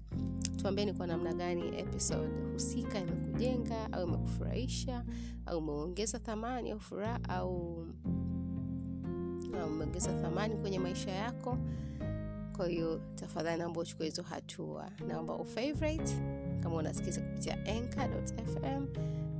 tuambeni 0.57 0.93
kwa 0.93 1.07
namna 1.07 1.33
gani 1.35 1.79
episode 1.81 2.53
husika 2.53 2.99
imekujenga 3.01 3.93
au 3.93 4.09
imekufurahisha 4.09 5.05
au 5.47 5.59
umeongeza 5.59 6.19
thamani 6.19 6.71
au 6.71 6.81
furaha 6.81 7.21
au 7.29 7.87
umeongeza 9.67 10.13
thamani 10.21 10.57
kwenye 10.57 10.79
maisha 10.79 11.11
yako 11.11 11.59
kwa 12.59 12.69
hiyo 12.69 13.01
tafadhali 13.15 13.59
naomba 13.59 13.81
uchukue 13.81 14.07
hizo 14.07 14.23
hatua. 14.23 14.91
Naomba 15.09 15.35
ufavorite 15.35 16.13
kama 16.63 16.77
unasikiza 16.77 17.21
kupitia 17.21 17.55
anchor.fm 17.67 18.87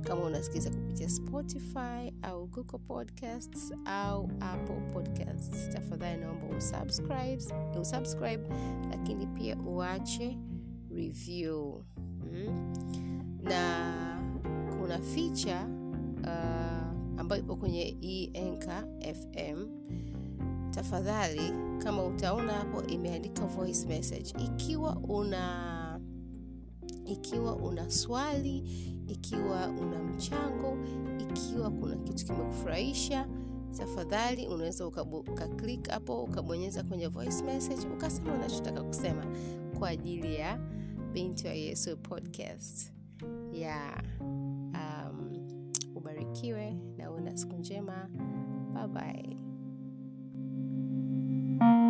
kama 0.03 0.21
unasikiza 0.23 0.69
kupitia 0.69 1.09
spotify 1.09 2.13
au 2.21 2.47
google 2.47 2.79
podcasts 2.79 3.73
au 3.85 4.29
apple 4.39 4.81
podcasts. 4.93 5.69
Tafadhali 5.69 6.21
naomba 6.21 6.57
usubscribe, 7.81 8.43
lakini 8.89 9.27
pia 9.27 9.57
uache 9.57 10.37
review. 10.95 11.83
Mm? 12.31 12.73
na 13.43 13.93
kuna 14.79 14.99
feature 14.99 15.59
uh, 16.23 17.19
ambayo 17.19 17.41
ipo 17.41 17.55
kwenye 17.55 17.97
enka 18.33 18.87
fm 19.01 19.67
tafadhali 20.71 21.53
kama 21.77 22.05
utaona 22.05 22.53
hapo 22.53 22.83
imeandika 22.83 23.45
voice 23.45 23.87
message. 23.87 24.33
Ikiwa 24.45 24.95
una 24.95 25.99
ikiwa 27.05 27.55
una 27.55 27.89
swali 27.89 28.57
ikiwa 29.07 29.67
una 29.67 30.03
mchango 30.03 30.77
ikiwa 31.19 31.71
kuna 31.71 31.95
kitu 31.95 32.25
kimekufurahisha 32.25 33.27
tafadhali 33.77 34.47
unaweza 34.47 34.87
ukaklik 34.87 35.89
hapo 35.89 36.23
ukabonyeza 36.23 36.83
kwenye 36.83 37.07
voice 37.07 37.43
message 37.43 37.87
ukasema 37.93 38.33
unachotaka 38.33 38.83
kusema 38.83 39.25
kwa 39.79 39.89
ajili 39.89 40.35
ya 40.35 40.57
binti 41.13 41.47
wa 41.47 41.53
yesu 41.53 41.97
podcast. 41.97 42.93
Ya 43.53 44.03
um, 44.29 45.31
ubarikiwe 45.95 46.71
na 46.97 47.11
una 47.11 47.37
siku 47.37 47.55
njema. 47.55 48.09
Bye 48.73 48.87
bye 48.87 49.38
Bye. 51.59 51.88